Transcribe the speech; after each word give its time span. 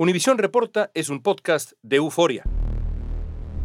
Univisión 0.00 0.38
Reporta 0.38 0.90
es 0.94 1.10
un 1.10 1.22
podcast 1.22 1.72
de 1.82 1.96
euforia. 1.96 2.44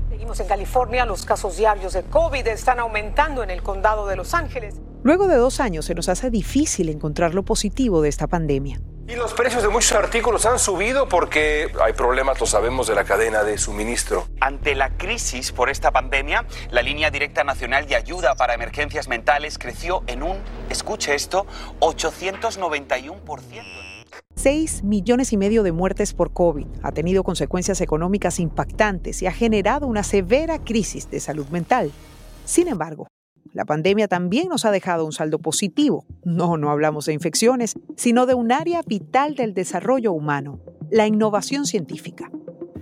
Seguimos 0.10 0.38
en 0.42 0.48
California. 0.48 1.06
Los 1.06 1.24
casos 1.24 1.56
diarios 1.56 1.94
de 1.94 2.04
COVID 2.04 2.46
están 2.48 2.80
aumentando 2.80 3.42
en 3.42 3.50
el 3.50 3.64
condado 3.64 4.06
de 4.06 4.18
Los 4.18 4.34
Ángeles. 4.34 4.76
Luego 5.02 5.30
de 5.30 5.38
dos 5.38 5.62
años 5.62 5.86
se 5.86 5.96
nos 5.96 6.10
hace 6.10 6.30
difícil 6.30 6.90
encontrar 6.90 7.34
lo 7.34 7.46
positivo 7.46 8.02
de 8.02 8.10
esta 8.10 8.28
pandemia. 8.28 8.82
Y 9.08 9.16
los 9.16 9.34
precios 9.34 9.64
de 9.64 9.70
muchos 9.70 9.94
artículos 9.94 10.46
han 10.46 10.60
subido 10.60 11.08
porque 11.08 11.72
hay 11.82 11.94
problemas, 11.94 12.38
lo 12.38 12.48
sabemos, 12.48 12.88
de 12.88 12.96
la 12.96 13.06
cadena 13.06 13.46
de 13.46 13.58
suministro. 13.58 14.28
Ante 14.42 14.76
la 14.76 14.90
crisis 14.98 15.54
por 15.54 15.70
esta 15.70 15.92
pandemia, 15.92 16.46
la 16.70 16.82
línea 16.82 17.12
directa 17.12 17.46
nacional 17.46 17.88
de 17.88 17.96
ayuda 17.96 18.36
para 18.36 18.56
emergencias 18.56 19.08
mentales 19.08 19.58
creció 19.58 20.04
en 20.08 20.22
un, 20.22 20.40
escuche 20.70 21.16
esto, 21.16 21.46
891%. 21.80 23.95
6 24.36 24.84
millones 24.84 25.34
y 25.34 25.38
medio 25.38 25.64
de 25.64 25.72
muertes 25.72 26.14
por 26.14 26.34
COVID, 26.34 26.68
ha 26.84 26.92
tenido 26.92 27.24
consecuencias 27.24 27.82
económicas 27.82 28.40
impactantes 28.40 29.22
y 29.22 29.28
ha 29.28 29.32
generado 29.32 29.88
una 29.88 30.04
severa 30.04 30.60
crisis 30.60 31.10
de 31.10 31.20
salud 31.20 31.48
mental. 31.48 31.92
Sin 32.44 32.68
embargo, 32.68 33.08
la 33.54 33.66
pandemia 33.66 34.08
también 34.08 34.50
nos 34.50 34.66
ha 34.66 34.72
dejado 34.72 35.06
un 35.06 35.14
saldo 35.14 35.40
positivo. 35.40 36.06
No, 36.26 36.58
no 36.58 36.70
hablamos 36.70 37.06
de 37.06 37.14
infecciones, 37.14 37.76
sino 37.96 38.26
de 38.26 38.34
un 38.34 38.52
área 38.52 38.82
vital 38.86 39.36
del 39.36 39.54
desarrollo 39.54 40.12
humano, 40.12 40.60
la 40.92 41.08
innovación 41.08 41.66
científica. 41.66 42.30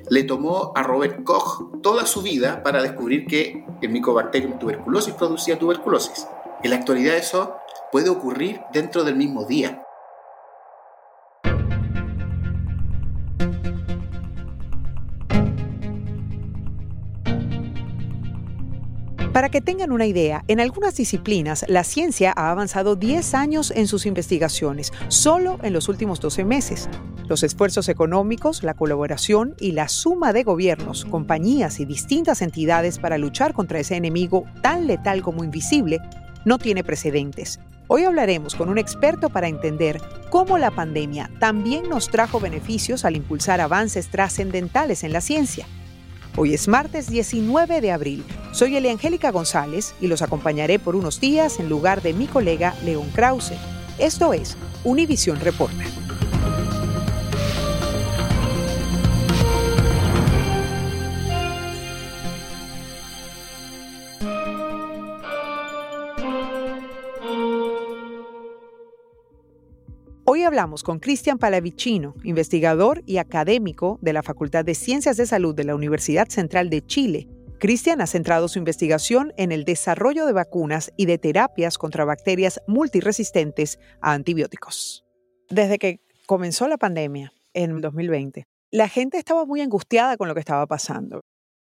Le 0.10 0.24
tomó 0.24 0.74
a 0.76 0.84
Robert 0.84 1.24
Koch 1.24 1.82
toda 1.82 2.06
su 2.06 2.24
vida 2.24 2.64
para 2.64 2.82
descubrir 2.82 3.28
que 3.28 3.64
el 3.82 3.90
Mycobacterium 3.90 4.58
tuberculosis 4.58 5.14
producía 5.14 5.60
tuberculosis. 5.60 6.28
En 6.64 6.72
la 6.72 6.78
actualidad 6.78 7.18
eso 7.18 7.56
puede 7.92 8.10
ocurrir 8.10 8.60
dentro 8.74 9.04
del 9.04 9.16
mismo 9.16 9.46
día. 9.46 9.84
Para 19.34 19.50
que 19.50 19.62
tengan 19.62 19.92
una 19.92 20.06
idea, 20.06 20.46
en 20.48 20.60
algunas 20.60 20.96
disciplinas 20.96 21.66
la 21.68 21.84
ciencia 21.84 22.32
ha 22.36 22.52
avanzado 22.52 22.96
10 22.96 23.34
años 23.34 23.72
en 23.72 23.88
sus 23.88 24.06
investigaciones, 24.06 24.94
solo 25.08 25.58
en 25.64 25.74
los 25.74 25.90
últimos 25.90 26.20
12 26.20 26.46
meses. 26.46 26.88
Los 27.28 27.42
esfuerzos 27.42 27.90
económicos, 27.90 28.62
la 28.62 28.76
colaboración 28.76 29.56
y 29.60 29.72
la 29.72 29.88
suma 29.88 30.34
de 30.34 30.44
gobiernos, 30.44 31.06
compañías 31.06 31.80
y 31.80 31.86
distintas 31.86 32.44
entidades 32.44 33.00
para 33.00 33.18
luchar 33.18 33.54
contra 33.54 33.80
ese 33.80 33.96
enemigo 33.96 34.46
tan 34.62 34.86
letal 34.86 35.24
como 35.24 35.44
invisible 35.44 36.00
no 36.46 36.60
tiene 36.60 36.84
precedentes. 36.84 37.60
Hoy 37.88 38.04
hablaremos 38.04 38.54
con 38.54 38.70
un 38.70 38.78
experto 38.78 39.30
para 39.30 39.48
entender 39.48 40.00
cómo 40.30 40.60
la 40.60 40.70
pandemia 40.70 41.32
también 41.40 41.90
nos 41.90 42.10
trajo 42.10 42.40
beneficios 42.40 43.04
al 43.04 43.16
impulsar 43.16 43.62
avances 43.62 44.10
trascendentales 44.10 45.04
en 45.04 45.12
la 45.12 45.22
ciencia. 45.22 45.66
Hoy 46.36 46.56
es 46.56 46.68
martes 46.68 47.12
19 47.12 47.80
de 47.80 47.92
abril. 47.92 48.24
Soy 48.54 48.76
Eliangélica 48.76 49.32
González 49.32 49.94
y 50.02 50.08
los 50.08 50.24
acompañaré 50.24 50.80
por 50.80 50.96
unos 50.96 51.20
días 51.20 51.60
en 51.60 51.70
lugar 51.70 52.02
de 52.02 52.14
mi 52.14 52.26
colega 52.26 52.74
León 52.84 53.08
Krause. 53.14 53.54
Esto 54.00 54.34
es 54.34 54.58
Univisión 54.84 55.40
Reporta. 55.40 55.84
Hablamos 70.54 70.84
con 70.84 71.00
Cristian 71.00 71.40
Palavicino, 71.40 72.14
investigador 72.24 73.02
y 73.08 73.18
académico 73.18 73.98
de 74.04 74.14
la 74.14 74.22
Facultad 74.22 74.64
de 74.64 74.76
Ciencias 74.76 75.18
de 75.18 75.26
Salud 75.26 75.56
de 75.56 75.64
la 75.64 75.74
Universidad 75.74 76.28
Central 76.30 76.70
de 76.70 76.86
Chile. 76.86 77.28
Cristian 77.60 78.02
ha 78.02 78.06
centrado 78.06 78.48
su 78.48 78.60
investigación 78.60 79.34
en 79.38 79.52
el 79.52 79.66
desarrollo 79.66 80.28
de 80.28 80.34
vacunas 80.34 80.94
y 80.96 81.08
de 81.08 81.18
terapias 81.18 81.80
contra 81.80 82.06
bacterias 82.06 82.62
multiresistentes 82.68 83.80
a 84.00 84.14
antibióticos. 84.14 85.04
Desde 85.50 85.80
que 85.80 86.02
comenzó 86.28 86.68
la 86.68 86.78
pandemia 86.78 87.34
en 87.56 87.82
2020, 87.82 88.46
la 88.70 88.88
gente 88.90 89.18
estaba 89.18 89.48
muy 89.48 89.62
angustiada 89.62 90.18
con 90.18 90.28
lo 90.28 90.36
que 90.36 90.42
estaba 90.42 90.68
pasando. 90.68 91.22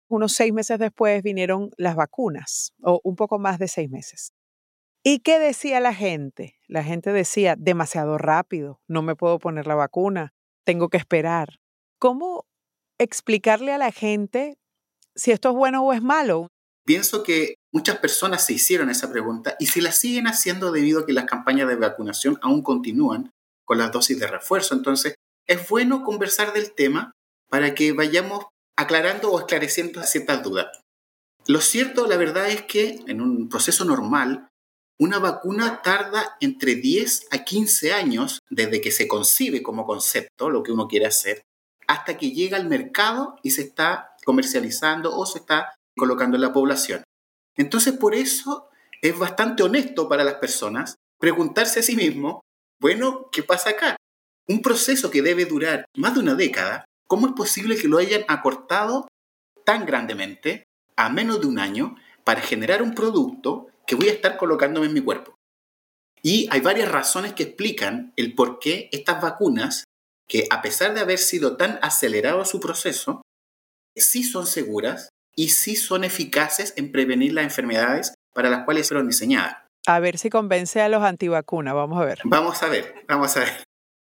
Unos 0.07 0.31
seis 0.31 0.53
meses 0.53 0.79
después 0.79 1.21
vinieron 1.23 1.71
las 1.75 1.97
vacunas, 1.97 2.71
o 2.81 3.01
un 3.03 3.17
poco 3.17 3.37
más 3.37 3.59
de 3.59 3.67
seis 3.67 3.89
meses. 3.89 4.31
¿Y 5.09 5.19
qué 5.19 5.39
decía 5.39 5.79
la 5.79 5.93
gente? 5.93 6.59
La 6.67 6.83
gente 6.83 7.13
decía, 7.13 7.55
demasiado 7.57 8.17
rápido, 8.17 8.81
no 8.89 9.01
me 9.01 9.15
puedo 9.15 9.39
poner 9.39 9.65
la 9.65 9.75
vacuna, 9.75 10.33
tengo 10.65 10.89
que 10.89 10.97
esperar. 10.97 11.61
¿Cómo 11.97 12.45
explicarle 12.97 13.71
a 13.71 13.77
la 13.77 13.93
gente 13.93 14.57
si 15.15 15.31
esto 15.31 15.51
es 15.51 15.55
bueno 15.55 15.81
o 15.81 15.93
es 15.93 16.01
malo? 16.01 16.49
Pienso 16.85 17.23
que 17.23 17.55
muchas 17.71 17.99
personas 17.99 18.45
se 18.45 18.51
hicieron 18.51 18.89
esa 18.89 19.09
pregunta 19.09 19.55
y 19.61 19.67
si 19.67 19.79
la 19.79 19.93
siguen 19.93 20.27
haciendo 20.27 20.73
debido 20.73 20.99
a 20.99 21.05
que 21.05 21.13
las 21.13 21.23
campañas 21.23 21.69
de 21.69 21.77
vacunación 21.77 22.37
aún 22.41 22.61
continúan 22.61 23.31
con 23.63 23.77
las 23.77 23.93
dosis 23.93 24.19
de 24.19 24.27
refuerzo. 24.27 24.75
Entonces, 24.75 25.15
es 25.47 25.69
bueno 25.69 26.03
conversar 26.03 26.51
del 26.51 26.73
tema 26.73 27.13
para 27.49 27.75
que 27.75 27.93
vayamos 27.93 28.47
aclarando 28.75 29.31
o 29.31 29.39
esclareciendo 29.39 30.03
ciertas 30.03 30.43
dudas. 30.43 30.81
Lo 31.47 31.61
cierto, 31.61 32.07
la 32.07 32.17
verdad 32.17 32.49
es 32.49 32.63
que 32.63 32.99
en 33.07 33.21
un 33.21 33.47
proceso 33.47 33.85
normal, 33.85 34.49
una 34.99 35.19
vacuna 35.19 35.81
tarda 35.81 36.37
entre 36.39 36.75
10 36.75 37.27
a 37.31 37.43
15 37.43 37.93
años 37.93 38.39
desde 38.49 38.81
que 38.81 38.91
se 38.91 39.07
concibe 39.07 39.61
como 39.61 39.85
concepto, 39.85 40.49
lo 40.49 40.63
que 40.63 40.71
uno 40.71 40.87
quiere 40.87 41.05
hacer, 41.05 41.43
hasta 41.87 42.17
que 42.17 42.31
llega 42.31 42.57
al 42.57 42.67
mercado 42.67 43.35
y 43.43 43.51
se 43.51 43.61
está 43.61 44.15
comercializando 44.25 45.15
o 45.15 45.25
se 45.25 45.39
está 45.39 45.75
colocando 45.95 46.35
en 46.35 46.41
la 46.41 46.53
población. 46.53 47.03
Entonces, 47.55 47.93
por 47.93 48.15
eso 48.15 48.69
es 49.01 49.17
bastante 49.17 49.63
honesto 49.63 50.09
para 50.09 50.23
las 50.23 50.35
personas 50.35 50.95
preguntarse 51.19 51.79
a 51.79 51.83
sí 51.83 51.95
mismo, 51.95 52.41
bueno, 52.79 53.29
¿qué 53.31 53.43
pasa 53.43 53.71
acá? 53.71 53.95
Un 54.47 54.61
proceso 54.61 55.09
que 55.09 55.21
debe 55.21 55.45
durar 55.45 55.85
más 55.95 56.13
de 56.13 56.21
una 56.21 56.35
década, 56.35 56.85
¿cómo 57.07 57.27
es 57.27 57.33
posible 57.33 57.77
que 57.77 57.87
lo 57.87 57.97
hayan 57.97 58.23
acortado 58.27 59.07
tan 59.65 59.85
grandemente 59.85 60.63
a 60.95 61.09
menos 61.09 61.41
de 61.41 61.47
un 61.47 61.59
año 61.59 61.95
para 62.23 62.41
generar 62.41 62.81
un 62.81 62.93
producto 62.93 63.67
que 63.87 63.95
voy 63.95 64.09
a 64.09 64.11
estar 64.11 64.37
colocándome 64.37 64.85
en 64.85 64.93
mi 64.93 65.01
cuerpo. 65.01 65.35
Y 66.21 66.47
hay 66.51 66.61
varias 66.61 66.91
razones 66.91 67.33
que 67.33 67.43
explican 67.43 68.13
el 68.17 68.35
por 68.35 68.59
qué 68.59 68.89
estas 68.91 69.21
vacunas, 69.21 69.85
que 70.27 70.45
a 70.49 70.61
pesar 70.61 70.93
de 70.93 70.99
haber 70.99 71.19
sido 71.19 71.55
tan 71.55 71.79
acelerado 71.81 72.43
su 72.43 72.59
proceso, 72.59 73.21
sí 73.95 74.23
son 74.23 74.45
seguras 74.45 75.09
y 75.35 75.49
sí 75.49 75.75
son 75.75 76.03
eficaces 76.03 76.73
en 76.75 76.91
prevenir 76.91 77.33
las 77.33 77.45
enfermedades 77.45 78.13
para 78.33 78.49
las 78.49 78.65
cuales 78.65 78.89
fueron 78.89 79.07
diseñadas. 79.07 79.57
A 79.87 79.99
ver 79.99 80.17
si 80.17 80.29
convence 80.29 80.81
a 80.81 80.89
los 80.89 81.01
antivacunas, 81.01 81.73
vamos 81.73 82.01
a 82.01 82.05
ver. 82.05 82.19
Vamos 82.25 82.61
a 82.61 82.67
ver, 82.67 83.05
vamos 83.07 83.37
a 83.37 83.41
ver. 83.41 83.63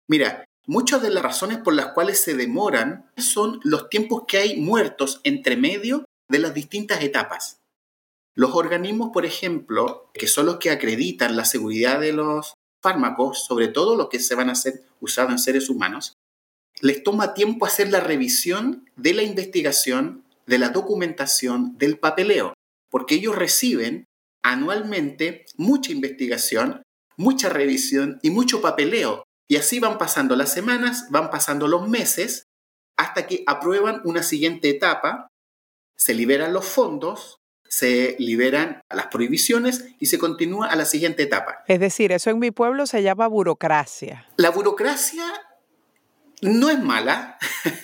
Mira, 0.08 0.44
muchas 0.66 1.02
de 1.02 1.10
las 1.10 1.24
razones 1.24 1.58
por 1.58 1.74
las 1.74 1.88
cuales 1.88 2.22
se 2.22 2.34
demoran 2.34 3.10
son 3.16 3.58
los 3.64 3.88
tiempos 3.88 4.24
que 4.28 4.38
hay 4.38 4.60
muertos 4.60 5.20
entre 5.24 5.56
medio 5.56 6.04
de 6.28 6.38
las 6.38 6.54
distintas 6.54 7.02
etapas. 7.02 7.61
Los 8.34 8.54
organismos, 8.54 9.10
por 9.12 9.26
ejemplo, 9.26 10.10
que 10.14 10.26
son 10.26 10.46
los 10.46 10.58
que 10.58 10.70
acreditan 10.70 11.36
la 11.36 11.44
seguridad 11.44 12.00
de 12.00 12.12
los 12.12 12.54
fármacos, 12.82 13.44
sobre 13.44 13.68
todo 13.68 13.96
los 13.96 14.08
que 14.08 14.20
se 14.20 14.34
van 14.34 14.48
a 14.48 14.54
ser 14.54 14.82
usados 15.00 15.32
en 15.32 15.38
seres 15.38 15.68
humanos, 15.68 16.14
les 16.80 17.02
toma 17.04 17.34
tiempo 17.34 17.66
hacer 17.66 17.90
la 17.90 18.00
revisión 18.00 18.88
de 18.96 19.14
la 19.14 19.22
investigación, 19.22 20.24
de 20.46 20.58
la 20.58 20.70
documentación, 20.70 21.76
del 21.78 21.98
papeleo, 21.98 22.54
porque 22.90 23.16
ellos 23.16 23.36
reciben 23.36 24.06
anualmente 24.42 25.44
mucha 25.56 25.92
investigación, 25.92 26.82
mucha 27.16 27.48
revisión 27.48 28.18
y 28.22 28.30
mucho 28.30 28.60
papeleo. 28.60 29.24
Y 29.48 29.56
así 29.56 29.78
van 29.78 29.98
pasando 29.98 30.34
las 30.34 30.52
semanas, 30.52 31.06
van 31.10 31.30
pasando 31.30 31.68
los 31.68 31.88
meses, 31.88 32.44
hasta 32.96 33.26
que 33.26 33.44
aprueban 33.46 34.00
una 34.04 34.22
siguiente 34.22 34.70
etapa, 34.70 35.28
se 35.96 36.14
liberan 36.14 36.52
los 36.52 36.64
fondos 36.64 37.41
se 37.72 38.16
liberan 38.18 38.82
las 38.90 39.06
prohibiciones 39.06 39.86
y 39.98 40.06
se 40.06 40.18
continúa 40.18 40.66
a 40.66 40.76
la 40.76 40.84
siguiente 40.84 41.22
etapa. 41.22 41.64
Es 41.66 41.80
decir, 41.80 42.12
eso 42.12 42.28
en 42.28 42.38
mi 42.38 42.50
pueblo 42.50 42.84
se 42.84 43.02
llama 43.02 43.26
burocracia. 43.28 44.26
La 44.36 44.50
burocracia 44.50 45.24
No 46.42 46.68
es 46.68 46.78
mala, 46.78 47.38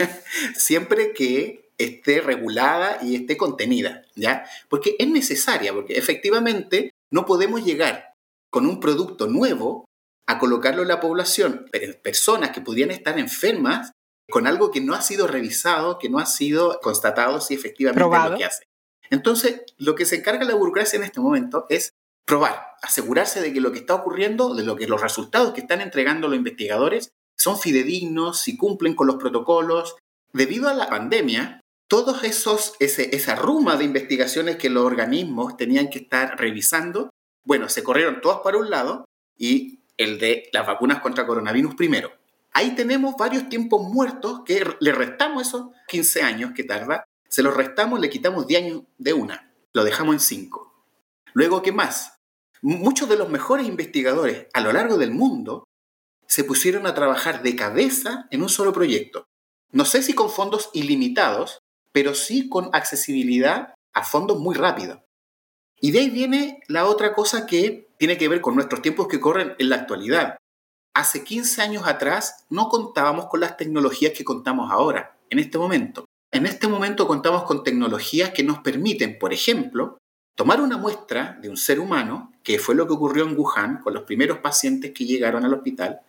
siempre 0.57 1.15
que 1.15 1.71
esté 1.79 2.21
regulada 2.21 2.99
y 3.01 3.15
esté 3.15 3.39
contenida, 3.39 4.03
¿ya? 4.15 4.45
Porque 4.69 4.95
es 4.99 5.09
necesaria, 5.09 5.73
porque 5.73 5.97
efectivamente 5.97 6.91
no 7.11 7.25
podemos 7.25 7.65
llegar 7.65 8.13
con 8.51 8.67
un 8.67 8.81
producto 8.81 9.27
nuevo 9.27 9.87
a 10.27 10.39
colocarlo 10.39 10.83
en 10.83 10.89
la 10.89 11.01
población, 11.01 11.65
personas 12.03 12.51
que 12.51 12.61
podrían 12.61 12.91
estar 12.91 13.19
enfermas 13.19 13.93
con 14.29 14.47
algo 14.47 14.71
que 14.71 14.83
no 14.83 14.93
ha 14.93 15.01
sido 15.01 15.27
revisado, 15.27 15.99
que 15.99 16.11
no 16.11 16.19
ha 16.19 16.27
sido 16.27 16.79
constatado 16.83 17.41
si 17.41 17.55
efectivamente 17.55 18.17
es 18.19 18.31
lo 18.31 18.37
que 18.37 18.45
hace. 18.45 18.68
Entonces, 19.11 19.63
lo 19.77 19.95
que 19.95 20.05
se 20.05 20.17
encarga 20.17 20.45
la 20.45 20.55
burocracia 20.55 20.97
en 20.97 21.05
este 21.05 21.21
momento 21.21 21.67
es 21.69 21.95
probar, 22.25 22.75
asegurarse 22.83 23.41
de 23.41 23.53
que 23.53 23.61
lo 23.61 23.73
que 23.73 23.79
está 23.79 23.95
ocurriendo, 23.95 24.55
de 24.55 24.65
lo 24.65 24.77
que 24.77 24.87
los 24.87 25.01
resultados 25.01 25.55
que 25.55 25.61
están 25.61 25.81
entregando 25.81 26.29
los 26.29 26.37
investigadores 26.37 27.11
son 27.37 27.59
fidedignos, 27.59 28.41
si 28.41 28.57
cumplen 28.57 28.95
con 28.95 29.07
los 29.07 29.17
protocolos. 29.17 29.97
Debido 30.33 30.69
a 30.69 30.75
la 30.75 30.89
pandemia, 30.91 31.61
todos 31.89 32.25
esos 32.25 32.75
ese, 32.81 33.15
esa 33.17 33.35
ruma 33.35 33.77
de 33.77 33.85
investigaciones 33.85 34.57
que 34.57 34.69
los 34.69 34.85
organismos 34.85 35.57
tenían 35.57 35.89
que 35.89 36.01
estar 36.01 36.39
revisando, 36.39 37.11
bueno, 37.45 37.69
se 37.71 37.83
corrieron 37.83 38.21
todas 38.21 38.41
para 38.45 38.59
un 38.59 38.69
lado 38.69 39.07
y 39.39 39.81
el 39.97 40.19
de 40.19 40.51
las 40.53 40.67
vacunas 40.67 41.01
contra 41.01 41.27
coronavirus 41.27 41.75
primero. 41.75 42.13
Ahí 42.53 42.75
tenemos 42.75 43.15
varios 43.17 43.49
tiempos 43.49 43.83
muertos 43.83 44.43
que 44.45 44.67
le 44.81 44.93
restamos 44.93 45.49
esos 45.49 45.69
15 45.89 46.23
años 46.23 46.53
que 46.55 46.65
tarda, 46.65 47.05
se 47.29 47.43
los 47.43 47.57
restamos, 47.57 48.01
le 48.01 48.11
quitamos 48.11 48.47
10 48.47 48.63
años 48.63 48.83
de 48.99 49.13
una, 49.13 49.53
lo 49.73 49.85
dejamos 49.85 50.15
en 50.15 50.21
5. 50.21 50.85
Luego, 51.35 51.63
¿qué 51.63 51.73
más? 51.73 52.19
Muchos 52.63 53.09
de 53.09 53.17
los 53.17 53.29
mejores 53.29 53.67
investigadores 53.67 54.49
a 54.53 54.61
lo 54.61 54.73
largo 54.73 54.97
del 54.97 55.13
mundo 55.13 55.65
se 56.27 56.45
pusieron 56.45 56.87
a 56.87 56.95
trabajar 56.95 57.43
de 57.43 57.57
cabeza 57.57 58.27
en 58.31 58.43
un 58.43 58.49
solo 58.49 58.73
proyecto. 58.73 59.27
No 59.71 59.85
sé 59.85 60.03
si 60.03 60.15
con 60.15 60.31
fondos 60.31 60.71
ilimitados, 60.73 61.59
pero 61.93 62.15
sí 62.15 62.49
con 62.49 62.71
accesibilidad 62.73 63.75
a 63.93 64.05
fondos 64.05 64.39
muy 64.39 64.55
rápido. 64.55 65.05
Y 65.81 65.93
de 65.93 66.01
ahí 66.01 66.11
viene 66.11 66.61
la 66.67 66.87
otra 66.87 67.15
cosa 67.15 67.47
que 67.47 67.89
tiene 67.99 68.19
que 68.19 68.29
ver 68.29 68.41
con 68.41 68.55
nuestros 68.55 68.83
tiempos 68.83 69.09
que 69.09 69.21
corren 69.21 69.55
en 69.59 69.69
la 69.69 69.77
actualidad. 69.77 70.37
Hace 70.95 71.23
15 71.23 71.63
años 71.63 71.87
atrás 71.87 72.47
no 72.51 72.69
contábamos 72.69 73.27
con 73.27 73.41
las 73.41 73.57
tecnologías 73.57 74.13
que 74.13 74.25
contamos 74.25 74.71
ahora, 74.73 75.17
en 75.31 75.39
este 75.39 75.59
momento. 75.59 76.08
En 76.31 76.45
este 76.45 76.69
momento 76.69 77.07
contamos 77.07 77.45
con 77.45 77.65
tecnologías 77.65 78.31
que 78.31 78.43
nos 78.43 78.59
permiten, 78.59 79.19
por 79.19 79.33
ejemplo, 79.33 79.99
tomar 80.35 80.61
una 80.61 80.77
muestra 80.77 81.39
de 81.41 81.49
un 81.49 81.57
ser 81.57 81.81
humano, 81.81 82.33
que 82.45 82.59
fue 82.59 82.75
lo 82.75 82.87
que 82.87 82.93
ocurrió 82.93 83.25
en 83.25 83.37
Wuhan 83.37 83.81
con 83.81 83.95
los 83.95 84.05
primeros 84.05 84.39
pacientes 84.39 84.93
que 84.93 85.07
llegaron 85.07 85.45
al 85.45 85.55
hospital, 85.55 86.01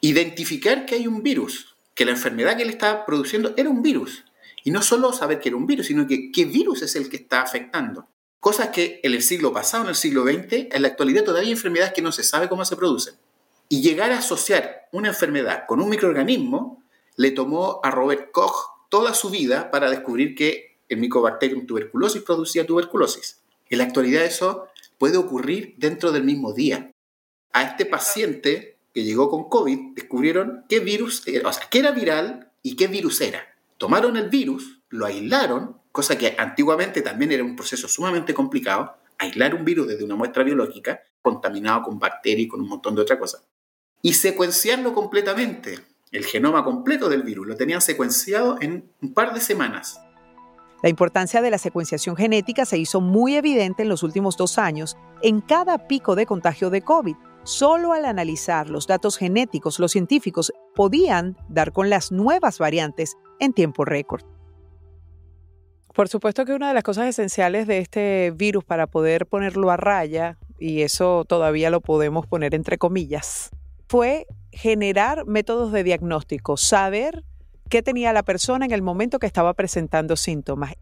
identificar 0.00 0.86
que 0.86 0.94
hay 0.94 1.06
un 1.06 1.22
virus, 1.22 1.76
que 1.94 2.04
la 2.04 2.12
enfermedad 2.12 2.56
que 2.56 2.62
él 2.62 2.70
estaba 2.70 3.04
produciendo 3.04 3.52
era 3.56 3.68
un 3.68 3.82
virus. 3.82 4.24
Y 4.64 4.70
no 4.70 4.82
solo 4.82 5.12
saber 5.12 5.40
que 5.40 5.50
era 5.50 5.56
un 5.56 5.66
virus, 5.66 5.86
sino 5.86 6.06
que 6.06 6.32
qué 6.32 6.46
virus 6.46 6.82
es 6.82 6.96
el 6.96 7.08
que 7.08 7.16
está 7.16 7.42
afectando. 7.42 8.08
Cosas 8.40 8.70
que 8.70 9.00
en 9.02 9.12
el 9.12 9.22
siglo 9.22 9.52
pasado, 9.52 9.84
en 9.84 9.90
el 9.90 9.94
siglo 9.94 10.24
XX, 10.24 10.68
en 10.72 10.82
la 10.82 10.88
actualidad 10.88 11.24
todavía 11.24 11.48
hay 11.48 11.52
enfermedades 11.52 11.92
que 11.92 12.02
no 12.02 12.12
se 12.12 12.24
sabe 12.24 12.48
cómo 12.48 12.64
se 12.64 12.76
producen. 12.76 13.14
Y 13.68 13.82
llegar 13.82 14.10
a 14.10 14.18
asociar 14.18 14.88
una 14.92 15.08
enfermedad 15.08 15.64
con 15.68 15.80
un 15.80 15.90
microorganismo 15.90 16.82
le 17.16 17.30
tomó 17.30 17.80
a 17.82 17.90
Robert 17.90 18.30
Koch 18.32 18.75
toda 18.88 19.14
su 19.14 19.30
vida 19.30 19.70
para 19.70 19.90
descubrir 19.90 20.34
que 20.34 20.78
el 20.88 20.98
Mycobacterium 20.98 21.66
tuberculosis 21.66 22.22
producía 22.22 22.66
tuberculosis. 22.66 23.42
En 23.68 23.78
la 23.78 23.84
actualidad 23.84 24.24
eso 24.24 24.68
puede 24.98 25.16
ocurrir 25.16 25.74
dentro 25.78 26.12
del 26.12 26.24
mismo 26.24 26.52
día. 26.52 26.90
A 27.52 27.62
este 27.62 27.86
paciente 27.86 28.76
que 28.96 29.04
llegó 29.04 29.28
con 29.28 29.50
COVID, 29.50 29.94
descubrieron 29.94 30.64
qué 30.70 30.80
virus 30.80 31.22
era, 31.26 31.50
o 31.50 31.52
sea, 31.52 31.68
qué 31.70 31.80
era 31.80 31.90
viral 31.90 32.50
y 32.62 32.76
qué 32.76 32.86
virus 32.86 33.20
era. 33.20 33.46
Tomaron 33.76 34.16
el 34.16 34.30
virus, 34.30 34.80
lo 34.88 35.04
aislaron, 35.04 35.76
cosa 35.92 36.16
que 36.16 36.34
antiguamente 36.38 37.02
también 37.02 37.30
era 37.30 37.44
un 37.44 37.56
proceso 37.56 37.88
sumamente 37.88 38.32
complicado, 38.32 38.96
aislar 39.18 39.54
un 39.54 39.66
virus 39.66 39.88
desde 39.88 40.02
una 40.02 40.14
muestra 40.14 40.44
biológica, 40.44 41.02
contaminado 41.20 41.82
con 41.82 41.98
bacterias 41.98 42.46
y 42.46 42.48
con 42.48 42.62
un 42.62 42.68
montón 42.68 42.94
de 42.94 43.02
otras 43.02 43.18
cosas, 43.18 43.46
y 44.00 44.14
secuenciarlo 44.14 44.94
completamente, 44.94 45.78
el 46.16 46.24
genoma 46.24 46.64
completo 46.64 47.08
del 47.08 47.22
virus, 47.22 47.46
lo 47.46 47.56
tenían 47.56 47.80
secuenciado 47.80 48.56
en 48.60 48.90
un 49.02 49.14
par 49.14 49.34
de 49.34 49.40
semanas. 49.40 50.00
La 50.82 50.88
importancia 50.88 51.42
de 51.42 51.50
la 51.50 51.58
secuenciación 51.58 52.16
genética 52.16 52.64
se 52.64 52.78
hizo 52.78 53.00
muy 53.00 53.36
evidente 53.36 53.82
en 53.82 53.88
los 53.88 54.02
últimos 54.02 54.36
dos 54.36 54.58
años 54.58 54.96
en 55.22 55.40
cada 55.40 55.86
pico 55.88 56.14
de 56.14 56.26
contagio 56.26 56.70
de 56.70 56.82
COVID 56.82 57.16
Solo 57.46 57.92
al 57.92 58.06
analizar 58.06 58.68
los 58.70 58.88
datos 58.88 59.16
genéticos, 59.16 59.78
los 59.78 59.92
científicos 59.92 60.52
podían 60.74 61.36
dar 61.48 61.70
con 61.70 61.88
las 61.88 62.10
nuevas 62.10 62.58
variantes 62.58 63.16
en 63.38 63.52
tiempo 63.52 63.84
récord. 63.84 64.24
Por 65.94 66.08
supuesto 66.08 66.44
que 66.44 66.54
una 66.54 66.66
de 66.66 66.74
las 66.74 66.82
cosas 66.82 67.06
esenciales 67.06 67.68
de 67.68 67.78
este 67.78 68.32
virus 68.34 68.64
para 68.64 68.88
poder 68.88 69.26
ponerlo 69.26 69.70
a 69.70 69.76
raya, 69.76 70.38
y 70.58 70.82
eso 70.82 71.24
todavía 71.24 71.70
lo 71.70 71.80
podemos 71.80 72.26
poner 72.26 72.52
entre 72.52 72.78
comillas, 72.78 73.50
fue 73.88 74.26
generar 74.56 75.26
métodos 75.26 75.70
de 75.70 75.84
diagnóstico, 75.84 76.56
saber 76.56 77.24
qué 77.68 77.82
tenía 77.82 78.12
la 78.12 78.22
persona 78.22 78.64
en 78.64 78.72
el 78.72 78.82
momento 78.82 79.18
que 79.18 79.26
estaba 79.26 79.54
presentando 79.54 80.16
síntomas. 80.16 80.72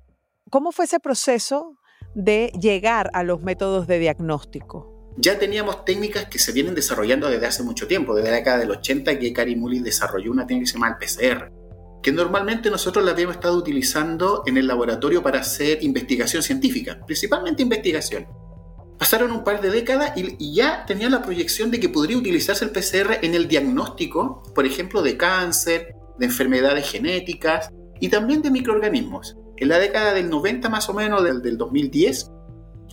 ¿Cómo 0.48 0.72
fue 0.72 0.84
ese 0.84 1.00
proceso 1.00 1.76
de 2.14 2.52
llegar 2.58 3.10
a 3.12 3.24
los 3.24 3.42
métodos 3.42 3.86
de 3.86 3.98
diagnóstico? 3.98 4.94
ya 5.16 5.38
teníamos 5.38 5.84
técnicas 5.84 6.26
que 6.26 6.38
se 6.38 6.52
vienen 6.52 6.74
desarrollando 6.74 7.28
desde 7.28 7.46
hace 7.46 7.62
mucho 7.62 7.86
tiempo, 7.86 8.14
desde 8.14 8.30
la 8.30 8.36
década 8.36 8.58
del 8.58 8.70
80 8.70 9.18
que 9.18 9.32
Cary 9.32 9.56
Mullis 9.56 9.84
desarrolló 9.84 10.30
una 10.30 10.46
técnica 10.46 10.64
que 10.64 10.66
se 10.66 10.74
llama 10.74 10.88
el 10.88 10.96
PCR, 10.96 11.52
que 12.02 12.12
normalmente 12.12 12.70
nosotros 12.70 13.04
la 13.04 13.12
habíamos 13.12 13.36
estado 13.36 13.56
utilizando 13.56 14.42
en 14.46 14.56
el 14.56 14.66
laboratorio 14.66 15.22
para 15.22 15.40
hacer 15.40 15.82
investigación 15.84 16.42
científica, 16.42 17.00
principalmente 17.06 17.62
investigación. 17.62 18.26
Pasaron 19.04 19.32
un 19.32 19.44
par 19.44 19.60
de 19.60 19.68
décadas 19.68 20.12
y, 20.16 20.54
ya 20.54 20.86
tenía 20.86 21.10
la 21.10 21.20
proyección 21.20 21.70
de 21.70 21.78
que 21.78 21.90
podría 21.90 22.16
utilizarse 22.16 22.64
el 22.64 22.70
PCR 22.70 23.18
en 23.20 23.34
el 23.34 23.48
diagnóstico, 23.48 24.42
por 24.54 24.64
ejemplo, 24.64 25.02
de 25.02 25.18
cáncer, 25.18 25.94
de 26.18 26.24
enfermedades 26.24 26.90
genéticas 26.90 27.68
y 28.00 28.08
también 28.08 28.40
de 28.40 28.50
microorganismos. 28.50 29.36
En 29.58 29.68
la 29.68 29.78
década 29.78 30.14
del 30.14 30.30
90 30.30 30.70
más 30.70 30.88
o 30.88 30.94
menos, 30.94 31.22
del, 31.22 31.42
del 31.42 31.58
2010, 31.58 32.30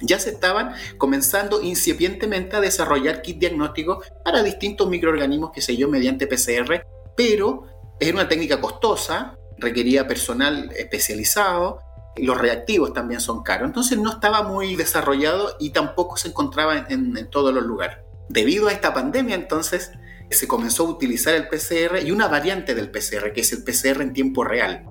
ya 0.01 0.19
se 0.19 0.31
estaban 0.31 0.73
comenzando 0.97 1.61
incipientemente 1.61 2.57
a 2.57 2.59
desarrollar 2.59 3.21
kits 3.21 3.39
diagnósticos 3.39 4.05
para 4.25 4.43
distintos 4.43 4.89
microorganismos, 4.89 5.51
que 5.53 5.61
sé 5.61 5.77
yo, 5.77 5.87
mediante 5.87 6.27
PCR, 6.27 6.85
pero 7.15 7.63
era 8.01 8.15
una 8.15 8.27
técnica 8.27 8.59
costosa, 8.59 9.37
requería 9.59 10.05
personal 10.09 10.73
especializado, 10.75 11.79
los 12.17 12.37
reactivos 12.37 12.93
también 12.93 13.21
son 13.21 13.43
caros, 13.43 13.67
entonces 13.67 13.97
no 13.97 14.11
estaba 14.11 14.43
muy 14.43 14.75
desarrollado 14.75 15.55
y 15.59 15.71
tampoco 15.71 16.17
se 16.17 16.29
encontraba 16.29 16.85
en, 16.89 17.29
todos 17.29 17.53
los 17.53 17.63
lugares. 17.63 17.97
Debido 18.29 18.67
a 18.67 18.71
esta 18.71 18.93
pandemia, 18.93 19.35
entonces, 19.35 19.91
se 20.29 20.47
comenzó 20.47 20.87
a 20.87 20.89
utilizar 20.89 21.33
el 21.35 21.47
PCR 21.47 22.05
y 22.05 22.11
una 22.11 22.27
variante 22.27 22.75
del 22.75 22.89
PCR, 22.89 23.33
que 23.33 23.41
es 23.41 23.51
el 23.51 23.63
PCR 23.63 24.01
en 24.01 24.13
tiempo 24.13 24.43
real. 24.43 24.85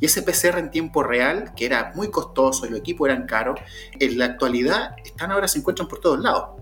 Y 0.00 0.06
ese 0.06 0.22
PCR 0.22 0.58
en 0.58 0.70
tiempo 0.70 1.02
real, 1.02 1.54
que 1.54 1.64
era 1.64 1.92
muy 1.94 2.10
costoso 2.10 2.66
y 2.66 2.70
los 2.70 2.80
equipos 2.80 3.08
eran 3.08 3.26
caros, 3.26 3.60
en 3.98 4.18
la 4.18 4.26
actualidad 4.26 4.96
están 5.04 5.30
ahora 5.30 5.48
se 5.48 5.60
encuentran 5.60 5.88
por 5.88 6.00
todos 6.00 6.20
lados. 6.20 6.61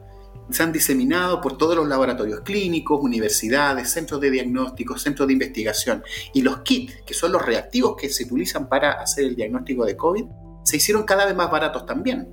Se 0.51 0.63
han 0.63 0.73
diseminado 0.73 1.41
por 1.41 1.57
todos 1.57 1.77
los 1.77 1.89
laboratorios 1.89 2.41
clínicos, 2.41 3.01
universidades, 3.01 3.91
centros 3.91 4.21
de 4.21 4.31
diagnóstico, 4.31 4.99
centros 4.99 5.29
de 5.29 5.35
investigación. 5.35 6.03
Y 6.35 6.43
los 6.43 6.61
kits, 6.61 7.03
que 7.07 7.15
son 7.15 7.33
los 7.33 7.45
reactivos 7.45 7.97
que 7.97 8.09
se 8.09 8.25
utilizan 8.25 8.69
para 8.69 8.93
hacer 8.93 9.25
el 9.25 9.37
diagnóstico 9.37 9.85
de 9.85 9.97
COVID, 9.97 10.25
se 10.65 10.77
hicieron 10.77 11.05
cada 11.05 11.27
vez 11.27 11.35
más 11.35 11.51
baratos 11.51 11.87
también. 11.87 12.29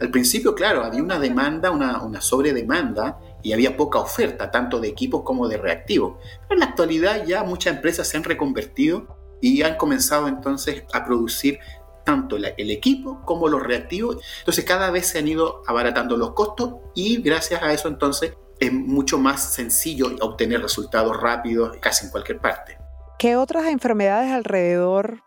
Al 0.00 0.10
principio, 0.10 0.54
claro, 0.54 0.84
había 0.84 1.02
una 1.02 1.18
demanda, 1.18 1.70
una, 1.70 2.02
una 2.02 2.20
sobredemanda 2.20 3.18
y 3.42 3.52
había 3.52 3.76
poca 3.76 3.98
oferta, 3.98 4.50
tanto 4.50 4.78
de 4.78 4.88
equipos 4.88 5.22
como 5.22 5.48
de 5.48 5.56
reactivos. 5.56 6.18
Pero 6.42 6.54
en 6.54 6.60
la 6.60 6.66
actualidad 6.66 7.24
ya 7.24 7.44
muchas 7.44 7.76
empresas 7.76 8.06
se 8.06 8.16
han 8.16 8.24
reconvertido 8.24 9.16
y 9.40 9.62
han 9.62 9.76
comenzado 9.76 10.28
entonces 10.28 10.84
a 10.92 11.04
producir 11.04 11.58
tanto 12.06 12.36
el 12.36 12.70
equipo 12.70 13.20
como 13.24 13.48
los 13.48 13.62
reactivos. 13.62 14.18
Entonces 14.38 14.64
cada 14.64 14.90
vez 14.90 15.08
se 15.08 15.18
han 15.18 15.28
ido 15.28 15.62
abaratando 15.66 16.16
los 16.16 16.32
costos 16.32 16.76
y 16.94 17.20
gracias 17.20 17.62
a 17.62 17.72
eso 17.72 17.88
entonces 17.88 18.32
es 18.60 18.72
mucho 18.72 19.18
más 19.18 19.52
sencillo 19.52 20.06
obtener 20.20 20.62
resultados 20.62 21.20
rápidos 21.20 21.76
casi 21.82 22.06
en 22.06 22.12
cualquier 22.12 22.38
parte. 22.40 22.78
¿Qué 23.18 23.36
otras 23.36 23.66
enfermedades 23.66 24.30
alrededor, 24.30 25.22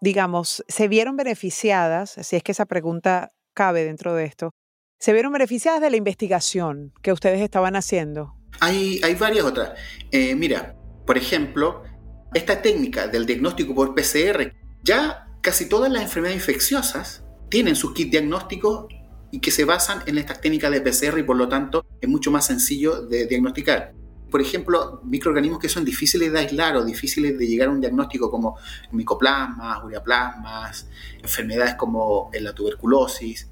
digamos, 0.00 0.64
se 0.68 0.86
vieron 0.86 1.16
beneficiadas, 1.16 2.16
si 2.22 2.36
es 2.36 2.42
que 2.42 2.52
esa 2.52 2.66
pregunta 2.66 3.30
cabe 3.54 3.84
dentro 3.84 4.14
de 4.14 4.24
esto, 4.24 4.50
se 5.00 5.12
vieron 5.12 5.32
beneficiadas 5.32 5.80
de 5.80 5.90
la 5.90 5.96
investigación 5.96 6.92
que 7.02 7.12
ustedes 7.12 7.40
estaban 7.40 7.74
haciendo? 7.74 8.34
Hay, 8.60 9.00
hay 9.02 9.14
varias 9.14 9.44
otras. 9.44 9.78
Eh, 10.10 10.34
mira, 10.34 10.76
por 11.06 11.16
ejemplo, 11.16 11.82
esta 12.34 12.60
técnica 12.60 13.06
del 13.06 13.24
diagnóstico 13.24 13.74
por 13.74 13.94
PCR, 13.94 14.52
ya 14.82 15.27
casi 15.48 15.66
todas 15.66 15.90
las 15.90 16.02
enfermedades 16.02 16.42
infecciosas 16.42 17.22
tienen 17.48 17.74
sus 17.74 17.94
kits 17.94 18.10
diagnósticos 18.10 18.84
y 19.30 19.40
que 19.40 19.50
se 19.50 19.64
basan 19.64 20.02
en 20.04 20.18
estas 20.18 20.42
técnicas 20.42 20.70
de 20.70 20.82
PCR 20.82 21.18
y 21.18 21.22
por 21.22 21.38
lo 21.38 21.48
tanto 21.48 21.86
es 22.02 22.06
mucho 22.06 22.30
más 22.30 22.44
sencillo 22.44 23.00
de 23.06 23.24
diagnosticar. 23.24 23.94
por 24.30 24.42
ejemplo, 24.42 25.00
microorganismos 25.04 25.58
que 25.58 25.70
son 25.70 25.86
difíciles 25.86 26.30
de 26.30 26.38
aislar 26.38 26.76
o 26.76 26.84
difíciles 26.84 27.38
de 27.38 27.46
llegar 27.46 27.68
a 27.68 27.70
un 27.70 27.80
diagnóstico 27.80 28.30
como 28.30 28.58
micoplasmas, 28.92 29.82
ureaplasmas, 29.82 30.86
enfermedades 31.22 31.76
como 31.76 32.30
la 32.38 32.52
tuberculosis. 32.52 33.48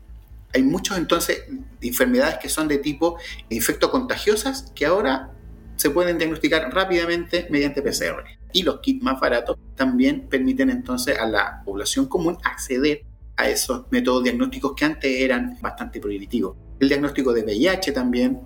Hay 0.53 0.63
muchos 0.65 0.99
entonces 0.99 1.45
enfermedades 1.81 2.37
que 2.43 2.51
son 2.51 2.69
de 2.69 2.77
tipo 2.77 3.17
infectocontagiosas 3.49 4.71
que 4.75 4.85
ahora 4.85 5.31
se 5.77 5.89
pueden 5.89 6.19
diagnosticar 6.19 6.71
rápidamente 6.75 7.47
mediante 7.49 7.81
PCR. 7.81 8.36
Y 8.53 8.63
los 8.63 8.81
kits 8.81 9.03
más 9.03 9.21
baratos 9.21 9.59
también 9.75 10.29
permiten 10.29 10.71
entonces 10.71 11.19
a 11.19 11.27
la 11.27 11.63
población 11.65 12.07
común 12.07 12.39
acceder 12.43 13.05
a 13.37 13.49
esos 13.49 13.85
métodos 13.91 14.25
diagnósticos 14.25 14.73
que 14.75 14.85
antes 14.85 15.21
eran 15.21 15.59
bastante 15.61 16.01
prohibitivos. 16.01 16.57
El 16.81 16.89
diagnóstico 16.89 17.33
de 17.33 17.43
VIH 17.43 17.93
también, 17.93 18.41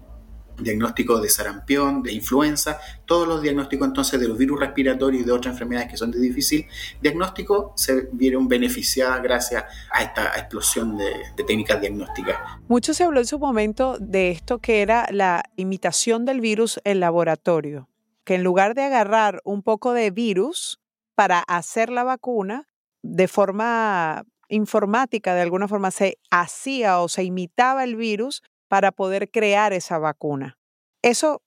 diagnóstico 0.58 1.20
de 1.20 1.28
sarampión, 1.28 2.02
de 2.02 2.12
influenza, 2.12 2.78
todos 3.06 3.26
los 3.26 3.42
diagnósticos 3.42 3.88
entonces 3.88 4.20
de 4.20 4.28
los 4.28 4.36
virus 4.36 4.60
respiratorios 4.60 5.22
y 5.22 5.26
de 5.26 5.32
otras 5.32 5.54
enfermedades 5.54 5.90
que 5.90 5.96
son 5.96 6.10
de 6.10 6.20
difícil 6.20 6.66
diagnóstico 7.00 7.72
se 7.76 8.08
vieron 8.12 8.48
beneficiadas 8.48 9.22
gracias 9.22 9.64
a 9.92 10.02
esta 10.02 10.26
explosión 10.36 10.96
de, 10.96 11.10
de 11.36 11.44
técnicas 11.44 11.80
diagnósticas. 11.80 12.36
Mucho 12.68 12.94
se 12.94 13.04
habló 13.04 13.20
en 13.20 13.26
su 13.26 13.38
momento 13.38 13.96
de 13.98 14.30
esto 14.30 14.58
que 14.58 14.82
era 14.82 15.06
la 15.10 15.44
imitación 15.56 16.24
del 16.24 16.40
virus 16.40 16.80
en 16.84 17.00
laboratorio, 17.00 17.88
que 18.24 18.34
en 18.34 18.44
lugar 18.44 18.74
de 18.74 18.82
agarrar 18.82 19.40
un 19.44 19.62
poco 19.62 19.92
de 19.92 20.10
virus 20.10 20.80
para 21.14 21.40
hacer 21.40 21.90
la 21.90 22.04
vacuna, 22.04 22.66
de 23.02 23.28
forma 23.28 24.24
informática, 24.48 25.34
de 25.34 25.42
alguna 25.42 25.68
forma 25.68 25.90
se 25.90 26.18
hacía 26.30 27.00
o 27.00 27.08
se 27.08 27.24
imitaba 27.24 27.84
el 27.84 27.96
virus 27.96 28.42
para 28.68 28.92
poder 28.92 29.30
crear 29.30 29.72
esa 29.72 29.98
vacuna. 29.98 30.58
¿Eso 31.02 31.42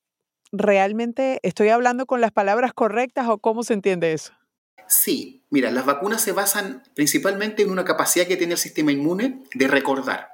realmente 0.52 1.40
estoy 1.44 1.70
hablando 1.70 2.06
con 2.06 2.22
las 2.22 2.32
palabras 2.32 2.74
correctas 2.74 3.28
o 3.28 3.38
cómo 3.38 3.64
se 3.64 3.74
entiende 3.74 4.14
eso? 4.14 4.34
Sí, 4.88 5.44
mira, 5.50 5.72
las 5.72 5.86
vacunas 5.86 6.22
se 6.22 6.32
basan 6.32 6.84
principalmente 6.94 7.64
en 7.64 7.72
una 7.72 7.86
capacidad 7.86 8.28
que 8.28 8.38
tiene 8.38 8.54
el 8.54 8.60
sistema 8.60 8.92
inmune 8.92 9.44
de 9.54 9.68
recordar. 9.68 10.34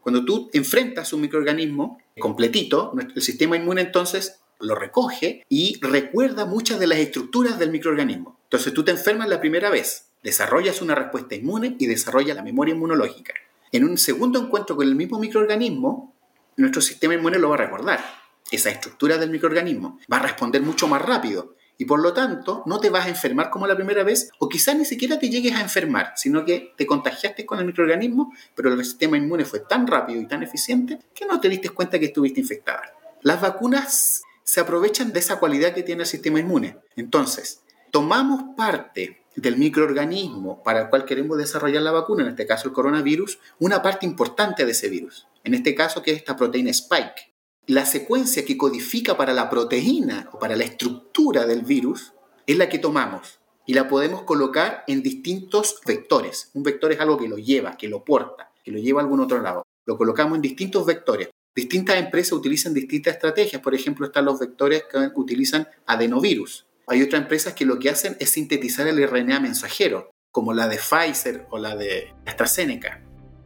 Cuando 0.00 0.24
tú 0.24 0.50
enfrentas 0.52 1.12
un 1.12 1.20
microorganismo 1.20 1.98
completito, 2.18 2.92
el 3.14 3.22
sistema 3.22 3.56
inmune 3.56 3.82
entonces 3.82 4.39
lo 4.60 4.74
recoge 4.74 5.44
y 5.48 5.78
recuerda 5.80 6.44
muchas 6.44 6.78
de 6.78 6.86
las 6.86 6.98
estructuras 6.98 7.58
del 7.58 7.70
microorganismo. 7.70 8.38
Entonces 8.44 8.72
tú 8.72 8.84
te 8.84 8.90
enfermas 8.90 9.28
la 9.28 9.40
primera 9.40 9.70
vez, 9.70 10.10
desarrollas 10.22 10.82
una 10.82 10.94
respuesta 10.94 11.34
inmune 11.34 11.76
y 11.78 11.86
desarrollas 11.86 12.36
la 12.36 12.42
memoria 12.42 12.74
inmunológica. 12.74 13.34
En 13.72 13.84
un 13.84 13.98
segundo 13.98 14.40
encuentro 14.40 14.76
con 14.76 14.86
el 14.86 14.94
mismo 14.94 15.18
microorganismo, 15.18 16.14
nuestro 16.56 16.82
sistema 16.82 17.14
inmune 17.14 17.38
lo 17.38 17.48
va 17.48 17.54
a 17.54 17.58
recordar. 17.58 18.04
Esa 18.50 18.70
estructura 18.70 19.16
del 19.16 19.30
microorganismo 19.30 19.98
va 20.12 20.16
a 20.16 20.22
responder 20.22 20.62
mucho 20.62 20.88
más 20.88 21.02
rápido 21.02 21.54
y 21.78 21.86
por 21.86 22.00
lo 22.00 22.12
tanto 22.12 22.62
no 22.66 22.78
te 22.78 22.90
vas 22.90 23.06
a 23.06 23.08
enfermar 23.08 23.48
como 23.48 23.66
la 23.66 23.74
primera 23.76 24.02
vez 24.02 24.30
o 24.38 24.48
quizás 24.48 24.76
ni 24.76 24.84
siquiera 24.84 25.18
te 25.18 25.30
llegues 25.30 25.54
a 25.54 25.62
enfermar, 25.62 26.12
sino 26.16 26.44
que 26.44 26.74
te 26.76 26.86
contagiaste 26.86 27.46
con 27.46 27.58
el 27.58 27.64
microorganismo, 27.64 28.34
pero 28.54 28.72
el 28.72 28.84
sistema 28.84 29.16
inmune 29.16 29.44
fue 29.44 29.60
tan 29.60 29.86
rápido 29.86 30.20
y 30.20 30.26
tan 30.26 30.42
eficiente 30.42 30.98
que 31.14 31.24
no 31.24 31.40
te 31.40 31.48
diste 31.48 31.70
cuenta 31.70 31.98
que 31.98 32.06
estuviste 32.06 32.40
infectada. 32.40 32.82
Las 33.22 33.40
vacunas 33.40 34.22
se 34.50 34.58
aprovechan 34.58 35.12
de 35.12 35.20
esa 35.20 35.38
cualidad 35.38 35.74
que 35.74 35.84
tiene 35.84 36.02
el 36.02 36.08
sistema 36.08 36.40
inmune. 36.40 36.76
Entonces, 36.96 37.62
tomamos 37.92 38.56
parte 38.56 39.22
del 39.36 39.56
microorganismo 39.56 40.64
para 40.64 40.80
el 40.80 40.90
cual 40.90 41.04
queremos 41.04 41.38
desarrollar 41.38 41.82
la 41.82 41.92
vacuna, 41.92 42.24
en 42.24 42.30
este 42.30 42.48
caso 42.48 42.66
el 42.66 42.74
coronavirus, 42.74 43.38
una 43.60 43.80
parte 43.80 44.06
importante 44.06 44.64
de 44.64 44.72
ese 44.72 44.88
virus. 44.88 45.28
En 45.44 45.54
este 45.54 45.76
caso, 45.76 46.02
que 46.02 46.10
es 46.10 46.16
esta 46.16 46.34
proteína 46.36 46.72
spike. 46.72 47.32
La 47.68 47.86
secuencia 47.86 48.44
que 48.44 48.58
codifica 48.58 49.16
para 49.16 49.32
la 49.34 49.48
proteína 49.48 50.28
o 50.32 50.40
para 50.40 50.56
la 50.56 50.64
estructura 50.64 51.46
del 51.46 51.62
virus 51.62 52.12
es 52.44 52.58
la 52.58 52.68
que 52.68 52.80
tomamos 52.80 53.38
y 53.66 53.74
la 53.74 53.86
podemos 53.86 54.22
colocar 54.22 54.82
en 54.88 55.00
distintos 55.04 55.78
vectores. 55.86 56.50
Un 56.54 56.64
vector 56.64 56.90
es 56.90 56.98
algo 56.98 57.18
que 57.18 57.28
lo 57.28 57.38
lleva, 57.38 57.76
que 57.76 57.88
lo 57.88 58.04
porta, 58.04 58.50
que 58.64 58.72
lo 58.72 58.80
lleva 58.80 59.00
a 59.00 59.04
algún 59.04 59.20
otro 59.20 59.40
lado. 59.40 59.62
Lo 59.86 59.96
colocamos 59.96 60.34
en 60.34 60.42
distintos 60.42 60.84
vectores. 60.84 61.28
Distintas 61.54 61.96
empresas 61.96 62.32
utilizan 62.32 62.74
distintas 62.74 63.14
estrategias. 63.14 63.60
Por 63.60 63.74
ejemplo, 63.74 64.06
están 64.06 64.24
los 64.24 64.38
vectores 64.38 64.84
que 64.90 65.10
utilizan 65.14 65.66
adenovirus 65.86 66.66
hay 66.90 67.02
otras 67.02 67.22
empresas 67.22 67.54
que 67.54 67.64
lo 67.64 67.78
que 67.78 67.88
hacen 67.88 68.16
es 68.18 68.30
sintetizar 68.30 68.88
el 68.88 69.00
RNA 69.08 69.38
mensajero, 69.38 70.10
como 70.32 70.52
la 70.52 70.66
de 70.66 70.76
Pfizer 70.76 71.46
o 71.50 71.56
la 71.56 71.76
de 71.76 72.12
AstraZeneca. 72.26 73.00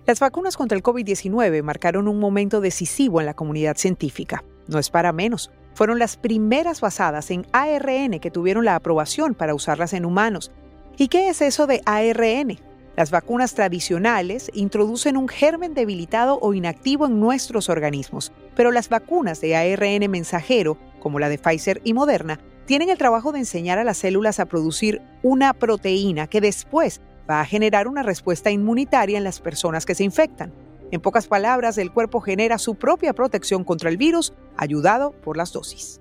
Las 0.07 0.19
vacunas 0.19 0.57
contra 0.57 0.79
el 0.79 0.83
COVID-19 0.83 1.63
marcaron 1.63 2.09
un 2.09 2.19
momento 2.19 2.63
decisivo 2.63 3.21
en 3.21 3.27
la 3.27 3.35
comunidad 3.35 3.77
científica. 3.77 4.43
No 4.67 4.79
es 4.79 4.89
para 4.89 5.13
menos. 5.13 5.51
Fueron 5.75 5.99
las 5.99 6.17
primeras 6.17 6.81
basadas 6.81 7.31
en 7.31 7.47
ARN 7.53 8.19
que 8.19 8.31
tuvieron 8.31 8.65
la 8.65 8.77
aprobación 8.77 9.35
para 9.35 9.55
usarlas 9.55 9.93
en 9.93 10.07
humanos. 10.07 10.51
¿Y 10.97 11.09
qué 11.09 11.29
es 11.29 11.43
eso 11.43 11.67
de 11.67 11.83
ARN? 11.85 12.59
Las 12.97 13.11
vacunas 13.11 13.55
tradicionales 13.55 14.53
introducen 14.55 15.17
un 15.17 15.27
germen 15.27 15.75
debilitado 15.75 16.39
o 16.41 16.55
inactivo 16.55 17.07
en 17.07 17.19
nuestros 17.19 17.69
organismos, 17.69 18.31
pero 18.55 18.71
las 18.71 18.89
vacunas 18.89 19.41
de 19.41 19.57
ARN 19.57 20.09
mensajero, 20.09 20.79
como 21.01 21.19
la 21.19 21.29
de 21.29 21.39
Pfizer 21.39 21.81
y 21.83 21.93
Moderna, 21.93 22.39
tienen 22.67 22.91
el 22.91 22.99
trabajo 22.99 23.33
de 23.33 23.41
enseñar 23.41 23.79
a 23.79 23.85
las 23.85 23.99
células 23.99 24.39
a 24.39 24.47
producir 24.47 25.03
una 25.25 25.55
proteína 25.55 26.29
que 26.29 26.41
después 26.41 27.01
va 27.29 27.41
a 27.41 27.47
generar 27.47 27.89
una 27.89 28.05
respuesta 28.05 28.53
inmunitaria 28.53 29.19
en 29.19 29.25
las 29.25 29.41
personas 29.41 29.87
que 29.87 29.97
se 29.97 30.05
infectan. 30.05 30.53
En 30.93 31.01
pocas 31.01 31.27
palabras, 31.27 31.79
el 31.79 31.91
cuerpo 31.91 32.21
genera 32.21 32.59
su 32.59 32.77
propia 32.77 33.13
protección 33.13 33.65
contra 33.65 33.91
el 33.91 33.97
virus, 33.97 34.33
ayudado 34.57 35.11
por 35.11 35.37
las 35.37 35.53
dosis. 35.53 36.01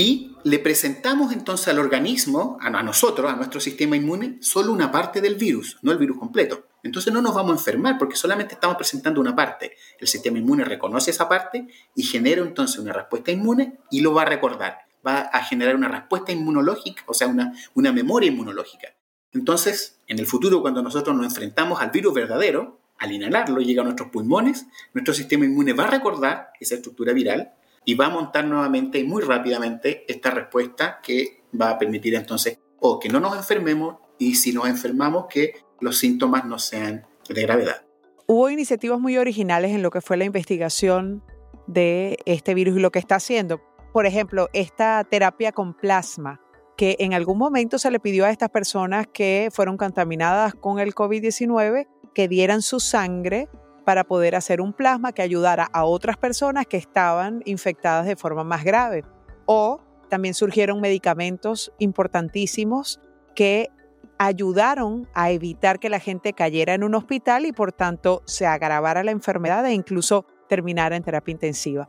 Y 0.00 0.30
le 0.44 0.60
presentamos 0.60 1.32
entonces 1.32 1.66
al 1.66 1.80
organismo, 1.80 2.56
a 2.60 2.70
nosotros, 2.84 3.32
a 3.32 3.34
nuestro 3.34 3.58
sistema 3.58 3.96
inmune, 3.96 4.38
solo 4.40 4.72
una 4.72 4.92
parte 4.92 5.20
del 5.20 5.34
virus, 5.34 5.76
no 5.82 5.90
el 5.90 5.98
virus 5.98 6.18
completo. 6.18 6.68
Entonces 6.84 7.12
no 7.12 7.20
nos 7.20 7.34
vamos 7.34 7.50
a 7.50 7.54
enfermar 7.56 7.98
porque 7.98 8.14
solamente 8.14 8.54
estamos 8.54 8.76
presentando 8.76 9.20
una 9.20 9.34
parte. 9.34 9.72
El 9.98 10.06
sistema 10.06 10.38
inmune 10.38 10.64
reconoce 10.64 11.10
esa 11.10 11.28
parte 11.28 11.66
y 11.96 12.04
genera 12.04 12.42
entonces 12.42 12.78
una 12.78 12.92
respuesta 12.92 13.32
inmune 13.32 13.80
y 13.90 14.00
lo 14.00 14.14
va 14.14 14.22
a 14.22 14.26
recordar 14.26 14.78
va 15.04 15.20
a 15.20 15.42
generar 15.42 15.74
una 15.74 15.88
respuesta 15.88 16.30
inmunológica, 16.30 17.02
o 17.06 17.14
sea, 17.14 17.26
una, 17.26 17.52
una 17.74 17.92
memoria 17.92 18.30
inmunológica. 18.30 18.94
Entonces, 19.32 19.98
en 20.06 20.18
el 20.18 20.26
futuro, 20.26 20.60
cuando 20.60 20.82
nosotros 20.82 21.16
nos 21.16 21.26
enfrentamos 21.26 21.80
al 21.80 21.90
virus 21.90 22.14
verdadero, 22.14 22.80
al 22.98 23.12
inhalarlo, 23.12 23.60
llega 23.60 23.82
a 23.82 23.84
nuestros 23.84 24.10
pulmones, 24.10 24.66
nuestro 24.94 25.14
sistema 25.14 25.44
inmune 25.44 25.72
va 25.72 25.84
a 25.84 25.90
recordar 25.90 26.50
esa 26.60 26.76
estructura 26.76 27.12
viral 27.12 27.52
y 27.88 27.94
va 27.94 28.06
a 28.06 28.10
montar 28.10 28.44
nuevamente 28.44 28.98
y 28.98 29.04
muy 29.04 29.22
rápidamente 29.22 30.04
esta 30.08 30.30
respuesta 30.30 31.00
que 31.02 31.44
va 31.58 31.70
a 31.70 31.78
permitir 31.78 32.14
entonces 32.14 32.58
o 32.80 33.00
que 33.00 33.08
no 33.08 33.18
nos 33.18 33.34
enfermemos 33.34 33.96
y 34.18 34.34
si 34.34 34.52
nos 34.52 34.68
enfermamos 34.68 35.24
que 35.30 35.54
los 35.80 35.96
síntomas 35.96 36.44
no 36.44 36.58
sean 36.58 37.06
de 37.30 37.42
gravedad. 37.42 37.86
Hubo 38.26 38.50
iniciativas 38.50 39.00
muy 39.00 39.16
originales 39.16 39.70
en 39.70 39.82
lo 39.82 39.90
que 39.90 40.02
fue 40.02 40.18
la 40.18 40.26
investigación 40.26 41.22
de 41.66 42.18
este 42.26 42.52
virus 42.52 42.76
y 42.76 42.80
lo 42.80 42.90
que 42.90 42.98
está 42.98 43.14
haciendo 43.14 43.62
por 43.92 44.06
ejemplo, 44.06 44.48
esta 44.52 45.02
terapia 45.04 45.52
con 45.52 45.74
plasma, 45.74 46.40
que 46.76 46.96
en 47.00 47.14
algún 47.14 47.38
momento 47.38 47.78
se 47.78 47.90
le 47.90 47.98
pidió 47.98 48.26
a 48.26 48.30
estas 48.30 48.50
personas 48.50 49.06
que 49.12 49.48
fueron 49.50 49.76
contaminadas 49.76 50.54
con 50.54 50.78
el 50.78 50.94
COVID-19 50.94 51.88
que 52.14 52.28
dieran 52.28 52.62
su 52.62 52.80
sangre 52.80 53.48
para 53.88 54.04
poder 54.04 54.34
hacer 54.34 54.60
un 54.60 54.74
plasma 54.74 55.12
que 55.12 55.22
ayudara 55.22 55.64
a 55.72 55.86
otras 55.86 56.18
personas 56.18 56.66
que 56.66 56.76
estaban 56.76 57.40
infectadas 57.46 58.04
de 58.04 58.16
forma 58.16 58.44
más 58.44 58.62
grave. 58.62 59.02
O 59.46 59.80
también 60.10 60.34
surgieron 60.34 60.82
medicamentos 60.82 61.72
importantísimos 61.78 63.00
que 63.34 63.70
ayudaron 64.18 65.08
a 65.14 65.30
evitar 65.30 65.78
que 65.78 65.88
la 65.88 66.00
gente 66.00 66.34
cayera 66.34 66.74
en 66.74 66.84
un 66.84 66.94
hospital 66.96 67.46
y 67.46 67.52
por 67.52 67.72
tanto 67.72 68.20
se 68.26 68.44
agravara 68.44 69.02
la 69.02 69.10
enfermedad 69.10 69.64
e 69.64 69.72
incluso 69.72 70.26
terminara 70.50 70.94
en 70.94 71.02
terapia 71.02 71.32
intensiva. 71.32 71.88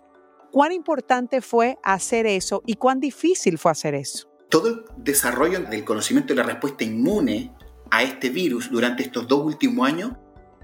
¿Cuán 0.53 0.71
importante 0.71 1.41
fue 1.41 1.79
hacer 1.83 2.25
eso 2.27 2.63
y 2.65 2.75
cuán 2.75 3.01
difícil 3.01 3.57
fue 3.57 3.73
hacer 3.73 3.93
eso? 3.93 4.29
Todo 4.47 4.69
el 4.69 4.85
desarrollo 4.95 5.59
del 5.59 5.83
conocimiento 5.83 6.31
y 6.31 6.37
la 6.37 6.43
respuesta 6.43 6.85
inmune 6.85 7.53
a 7.91 8.03
este 8.03 8.29
virus 8.29 8.71
durante 8.71 9.03
estos 9.03 9.27
dos 9.27 9.43
últimos 9.43 9.85
años 9.85 10.13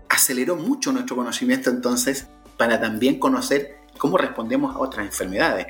aceleró 0.10 0.56
mucho 0.56 0.92
nuestro 0.92 1.16
conocimiento 1.16 1.70
entonces 1.70 2.28
para 2.58 2.80
también 2.80 3.20
conocer 3.20 3.80
cómo 3.98 4.18
respondemos 4.18 4.76
a 4.76 4.80
otras 4.80 5.06
enfermedades 5.06 5.68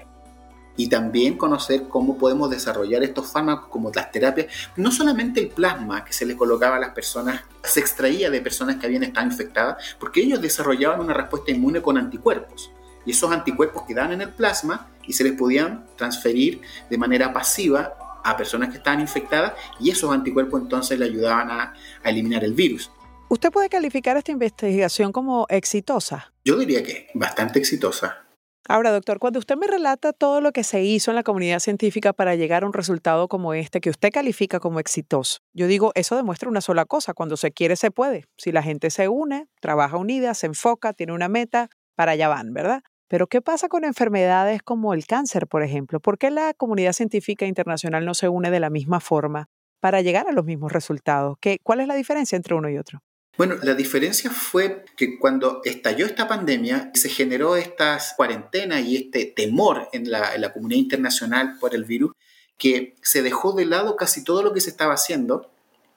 y 0.78 0.90
también 0.90 1.38
conocer 1.38 1.88
cómo 1.88 2.18
podemos 2.18 2.50
desarrollar 2.50 3.04
estos 3.04 3.32
fármacos 3.32 3.70
como 3.70 3.92
las 3.94 4.12
terapias. 4.12 4.48
No 4.76 4.92
solamente 4.92 5.40
el 5.40 5.48
plasma 5.48 6.04
que 6.04 6.12
se 6.12 6.26
le 6.26 6.36
colocaba 6.36 6.76
a 6.76 6.80
las 6.80 6.90
personas, 6.90 7.42
se 7.64 7.80
extraía 7.80 8.30
de 8.30 8.42
personas 8.42 8.76
que 8.76 8.86
habían 8.86 9.04
estado 9.04 9.26
infectadas, 9.26 9.96
porque 10.00 10.22
ellos 10.22 10.42
desarrollaban 10.42 11.00
una 11.00 11.14
respuesta 11.14 11.52
inmune 11.52 11.82
con 11.82 11.98
anticuerpos 11.98 12.72
y 13.06 13.12
esos 13.12 13.32
anticuerpos 13.32 13.84
quedaban 13.88 14.14
en 14.14 14.22
el 14.22 14.30
plasma 14.30 14.88
y 15.06 15.14
se 15.14 15.24
les 15.24 15.34
podían 15.34 15.86
transferir 15.96 16.62
de 16.90 16.98
manera 16.98 17.32
pasiva 17.32 17.94
a 18.24 18.36
personas 18.36 18.70
que 18.70 18.78
estaban 18.78 19.00
infectadas 19.00 19.54
y 19.80 19.92
esos 19.92 20.12
anticuerpos 20.12 20.62
entonces 20.62 20.98
le 20.98 21.06
ayudaban 21.06 21.52
a, 21.52 21.74
eliminar 22.04 22.44
el 22.44 22.54
virus. 22.54 22.92
¿Usted 23.28 23.52
puede 23.52 23.70
calificar 23.70 24.18
esta 24.18 24.32
investigación 24.32 25.12
como 25.12 25.48
exitosa? 25.50 26.32
Yo 26.44 26.58
diría 26.58 26.84
que 26.84 27.08
bastante 27.16 27.58
exitosa. 27.58 28.28
Ahora, 28.68 28.92
doctor, 28.92 29.18
cuando 29.18 29.40
usted 29.40 29.58
me 29.58 29.66
relata 29.66 30.14
todo 30.14 30.42
lo 30.42 30.52
que 30.52 30.64
se 30.64 30.84
hizo 30.84 31.10
en 31.10 31.16
la 31.16 31.24
comunidad 31.24 31.58
científica 31.58 32.14
para 32.14 32.36
llegar 32.36 32.62
a 32.62 32.68
un 32.68 32.74
resultado 32.74 33.28
como 33.28 33.56
este, 33.56 33.82
que 33.82 33.90
usted 33.90 34.12
califica 34.12 34.60
como 34.60 34.80
exitoso, 34.80 35.40
yo 35.54 35.66
digo, 35.66 35.92
eso 35.96 36.16
demuestra 36.16 36.50
una 36.50 36.62
sola 36.62 36.86
cosa, 36.86 37.16
cuando 37.16 37.36
se 37.36 37.52
quiere 37.52 37.76
se 37.76 37.90
puede. 37.90 38.26
Si 38.38 38.52
la 38.52 38.62
gente 38.62 38.92
se 38.92 39.08
une, 39.08 39.48
trabaja 39.60 39.98
unida, 39.98 40.36
se 40.36 40.46
enfoca, 40.46 40.94
tiene 40.94 41.14
una 41.14 41.28
meta, 41.28 41.70
para 41.96 42.12
allá 42.12 42.28
van, 42.28 42.54
¿verdad? 42.54 42.84
Pero 43.08 43.26
¿qué 43.26 43.42
pasa 43.42 43.70
con 43.70 43.86
enfermedades 43.86 44.62
como 44.62 44.94
el 44.94 45.08
cáncer, 45.08 45.48
por 45.48 45.64
ejemplo? 45.64 46.00
¿Por 46.00 46.20
qué 46.20 46.30
la 46.30 46.54
comunidad 46.54 46.94
científica 46.94 47.48
internacional 47.48 48.06
no 48.06 48.14
se 48.14 48.30
une 48.30 48.52
de 48.52 48.60
la 48.60 48.70
misma 48.70 49.00
forma 49.00 49.48
para 49.80 50.02
llegar 50.02 50.28
a 50.28 50.32
los 50.32 50.46
mismos 50.46 50.72
resultados? 50.72 51.38
¿Qué, 51.40 51.58
¿Cuál 51.64 51.80
es 51.80 51.88
la 51.88 51.96
diferencia 51.96 52.36
entre 52.36 52.54
uno 52.54 52.70
y 52.70 52.78
otro? 52.78 53.02
Bueno, 53.38 53.56
la 53.64 53.74
diferencia 53.74 54.32
fue 54.32 54.86
que 54.96 55.20
cuando 55.20 55.62
estalló 55.66 56.06
esta 56.06 56.26
pandemia, 56.26 56.92
se 56.94 57.10
generó 57.10 57.58
esta 57.58 58.00
cuarentena 58.16 58.80
y 58.80 58.96
este 58.96 59.26
temor 59.26 59.90
en 59.92 60.10
la, 60.10 60.54
comunidad 60.54 60.80
internacional 60.80 61.58
por 61.60 61.76
el 61.76 61.84
virus, 61.84 62.14
que 62.58 62.96
se 63.02 63.22
dejó 63.22 63.52
de 63.52 63.66
lado 63.66 63.98
casi 63.98 64.24
todo 64.24 64.42
lo 64.42 64.54
que 64.54 64.62
se 64.62 64.70
estaba 64.70 64.94
haciendo 64.94 65.52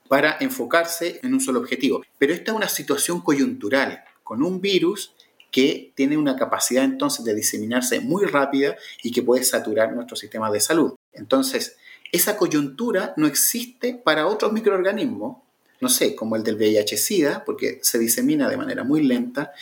para 0.08 0.36
enfocarse 0.40 1.20
en 1.22 1.32
un 1.32 1.40
solo 1.40 1.60
objetivo. 1.60 2.02
Pero 2.18 2.32
esta 2.32 2.50
es 2.50 2.56
una 2.56 2.68
situación 2.68 3.20
coyuntural, 3.20 4.02
con 4.24 4.42
un 4.42 4.60
virus 4.60 5.14
que 5.52 5.92
tiene 5.94 6.16
una 6.16 6.34
capacidad 6.34 6.82
entonces 6.82 7.24
de 7.24 7.36
diseminarse 7.36 8.00
muy 8.00 8.24
rápida 8.24 8.76
y 9.04 9.12
que 9.12 9.22
puede 9.22 9.44
saturar 9.44 9.92
nuestro 9.92 10.16
sistema 10.16 10.50
de 10.50 10.58
salud. 10.58 10.94
Entonces, 11.12 11.76
esa 12.10 12.36
coyuntura 12.36 13.14
no 13.16 13.28
existe 13.28 13.94
para 13.94 14.26
otros 14.26 14.52
microorganismos 14.52 15.36
no 15.80 15.88
sé, 15.88 16.14
como 16.14 16.36
el 16.36 16.42
del 16.42 16.56
VIH-Sida, 16.56 17.44
porque 17.44 17.78
se 17.82 17.98
disemina 17.98 18.48
de 18.48 18.56
manera 18.56 18.84
muy 18.84 19.02
lenta, 19.02 19.52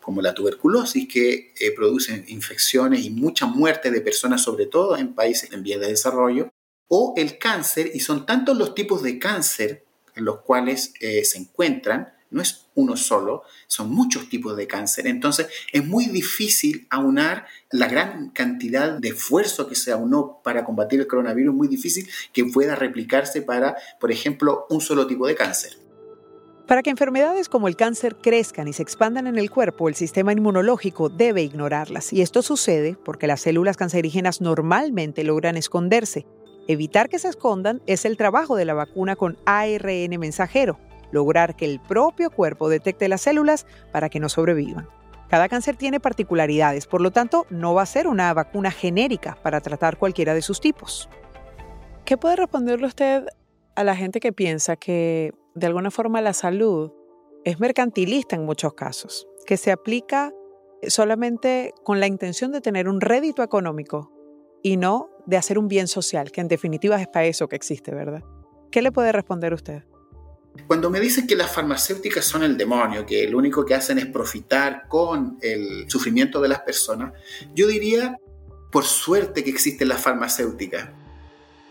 como 0.00 0.20
la 0.20 0.34
tuberculosis, 0.34 1.08
que 1.08 1.52
eh, 1.58 1.70
produce 1.74 2.24
infecciones 2.28 3.04
y 3.04 3.10
mucha 3.10 3.46
muerte 3.46 3.90
de 3.90 4.00
personas, 4.00 4.42
sobre 4.42 4.66
todo 4.66 4.96
en 4.96 5.14
países 5.14 5.52
en 5.52 5.62
vías 5.62 5.80
de 5.80 5.88
desarrollo, 5.88 6.50
o 6.88 7.14
el 7.16 7.38
cáncer, 7.38 7.90
y 7.94 8.00
son 8.00 8.26
tantos 8.26 8.58
los 8.58 8.74
tipos 8.74 9.02
de 9.02 9.18
cáncer 9.18 9.84
en 10.14 10.24
los 10.24 10.40
cuales 10.40 10.92
eh, 11.00 11.24
se 11.24 11.38
encuentran, 11.38 12.12
no 12.32 12.42
es 12.42 12.66
uno 12.74 12.96
solo, 12.96 13.42
son 13.66 13.90
muchos 13.90 14.28
tipos 14.28 14.56
de 14.56 14.66
cáncer. 14.66 15.06
Entonces 15.06 15.48
es 15.72 15.86
muy 15.86 16.06
difícil 16.06 16.86
aunar 16.90 17.46
la 17.70 17.88
gran 17.88 18.30
cantidad 18.30 18.98
de 18.98 19.08
esfuerzo 19.08 19.68
que 19.68 19.74
se 19.74 19.92
aunó 19.92 20.40
para 20.42 20.64
combatir 20.64 21.00
el 21.00 21.06
coronavirus, 21.06 21.54
muy 21.54 21.68
difícil 21.68 22.08
que 22.32 22.44
pueda 22.44 22.74
replicarse 22.74 23.42
para, 23.42 23.76
por 24.00 24.10
ejemplo, 24.10 24.66
un 24.70 24.80
solo 24.80 25.06
tipo 25.06 25.26
de 25.26 25.34
cáncer. 25.34 25.82
Para 26.66 26.82
que 26.82 26.90
enfermedades 26.90 27.48
como 27.48 27.68
el 27.68 27.76
cáncer 27.76 28.16
crezcan 28.16 28.68
y 28.68 28.72
se 28.72 28.82
expandan 28.82 29.26
en 29.26 29.36
el 29.36 29.50
cuerpo, 29.50 29.88
el 29.88 29.94
sistema 29.94 30.32
inmunológico 30.32 31.08
debe 31.08 31.42
ignorarlas. 31.42 32.12
Y 32.12 32.22
esto 32.22 32.40
sucede 32.40 32.96
porque 33.04 33.26
las 33.26 33.42
células 33.42 33.76
cancerígenas 33.76 34.40
normalmente 34.40 35.24
logran 35.24 35.56
esconderse. 35.56 36.24
Evitar 36.68 37.08
que 37.08 37.18
se 37.18 37.28
escondan 37.28 37.82
es 37.86 38.04
el 38.04 38.16
trabajo 38.16 38.56
de 38.56 38.64
la 38.64 38.74
vacuna 38.74 39.16
con 39.16 39.36
ARN 39.44 40.18
mensajero, 40.18 40.78
lograr 41.12 41.54
que 41.54 41.64
el 41.64 41.80
propio 41.80 42.30
cuerpo 42.30 42.68
detecte 42.68 43.08
las 43.08 43.22
células 43.22 43.66
para 43.92 44.08
que 44.08 44.20
no 44.20 44.28
sobrevivan. 44.28 44.88
Cada 45.28 45.48
cáncer 45.48 45.76
tiene 45.76 46.00
particularidades, 46.00 46.86
por 46.86 47.00
lo 47.00 47.10
tanto, 47.10 47.46
no 47.48 47.72
va 47.72 47.82
a 47.82 47.86
ser 47.86 48.06
una 48.06 48.34
vacuna 48.34 48.70
genérica 48.70 49.38
para 49.42 49.60
tratar 49.60 49.96
cualquiera 49.96 50.34
de 50.34 50.42
sus 50.42 50.60
tipos. 50.60 51.08
¿Qué 52.04 52.18
puede 52.18 52.36
responderle 52.36 52.86
usted 52.86 53.24
a 53.74 53.84
la 53.84 53.96
gente 53.96 54.20
que 54.20 54.32
piensa 54.32 54.76
que 54.76 55.32
de 55.54 55.66
alguna 55.66 55.90
forma 55.90 56.20
la 56.20 56.32
salud 56.32 56.92
es 57.44 57.60
mercantilista 57.60 58.36
en 58.36 58.44
muchos 58.44 58.74
casos, 58.74 59.26
que 59.46 59.56
se 59.56 59.72
aplica 59.72 60.32
solamente 60.86 61.72
con 61.82 62.00
la 62.00 62.06
intención 62.06 62.52
de 62.52 62.60
tener 62.60 62.88
un 62.88 63.00
rédito 63.00 63.42
económico 63.42 64.12
y 64.62 64.76
no 64.76 65.10
de 65.26 65.36
hacer 65.36 65.58
un 65.58 65.68
bien 65.68 65.88
social, 65.88 66.30
que 66.30 66.40
en 66.40 66.48
definitiva 66.48 67.00
es 67.00 67.08
para 67.08 67.26
eso 67.26 67.48
que 67.48 67.56
existe, 67.56 67.94
¿verdad? 67.94 68.22
¿Qué 68.70 68.82
le 68.82 68.92
puede 68.92 69.12
responder 69.12 69.54
usted? 69.54 69.84
Cuando 70.66 70.90
me 70.90 71.00
dicen 71.00 71.26
que 71.26 71.36
las 71.36 71.50
farmacéuticas 71.50 72.24
son 72.24 72.42
el 72.42 72.56
demonio, 72.56 73.04
que 73.04 73.28
lo 73.28 73.38
único 73.38 73.64
que 73.64 73.74
hacen 73.74 73.98
es 73.98 74.06
profitar 74.06 74.86
con 74.88 75.38
el 75.40 75.90
sufrimiento 75.90 76.40
de 76.40 76.48
las 76.48 76.60
personas, 76.60 77.12
yo 77.54 77.66
diría, 77.66 78.18
por 78.70 78.84
suerte 78.84 79.44
que 79.44 79.50
existen 79.50 79.88
las 79.88 80.00
farmacéuticas. 80.00 80.88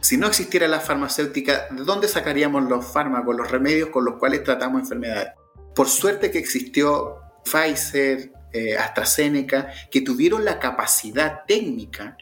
Si 0.02 0.18
no 0.18 0.28
existiera 0.28 0.68
la 0.68 0.80
farmacéutica, 0.80 1.68
¿de 1.72 1.84
dónde 1.84 2.08
sacaríamos 2.08 2.64
los 2.64 2.86
fármacos, 2.86 3.36
los 3.36 3.50
remedios 3.50 3.90
con 3.90 4.04
los 4.04 4.16
cuales 4.16 4.44
tratamos 4.44 4.82
enfermedades? 4.82 5.30
Por 5.76 5.88
suerte 5.88 6.32
que 6.32 6.40
existió 6.40 7.18
Pfizer, 7.44 8.32
eh, 8.54 8.78
AstraZeneca, 8.78 9.72
que 9.90 10.02
tuvieron 10.02 10.44
la 10.44 10.60
capacidad 10.60 11.46
técnica 11.48 12.18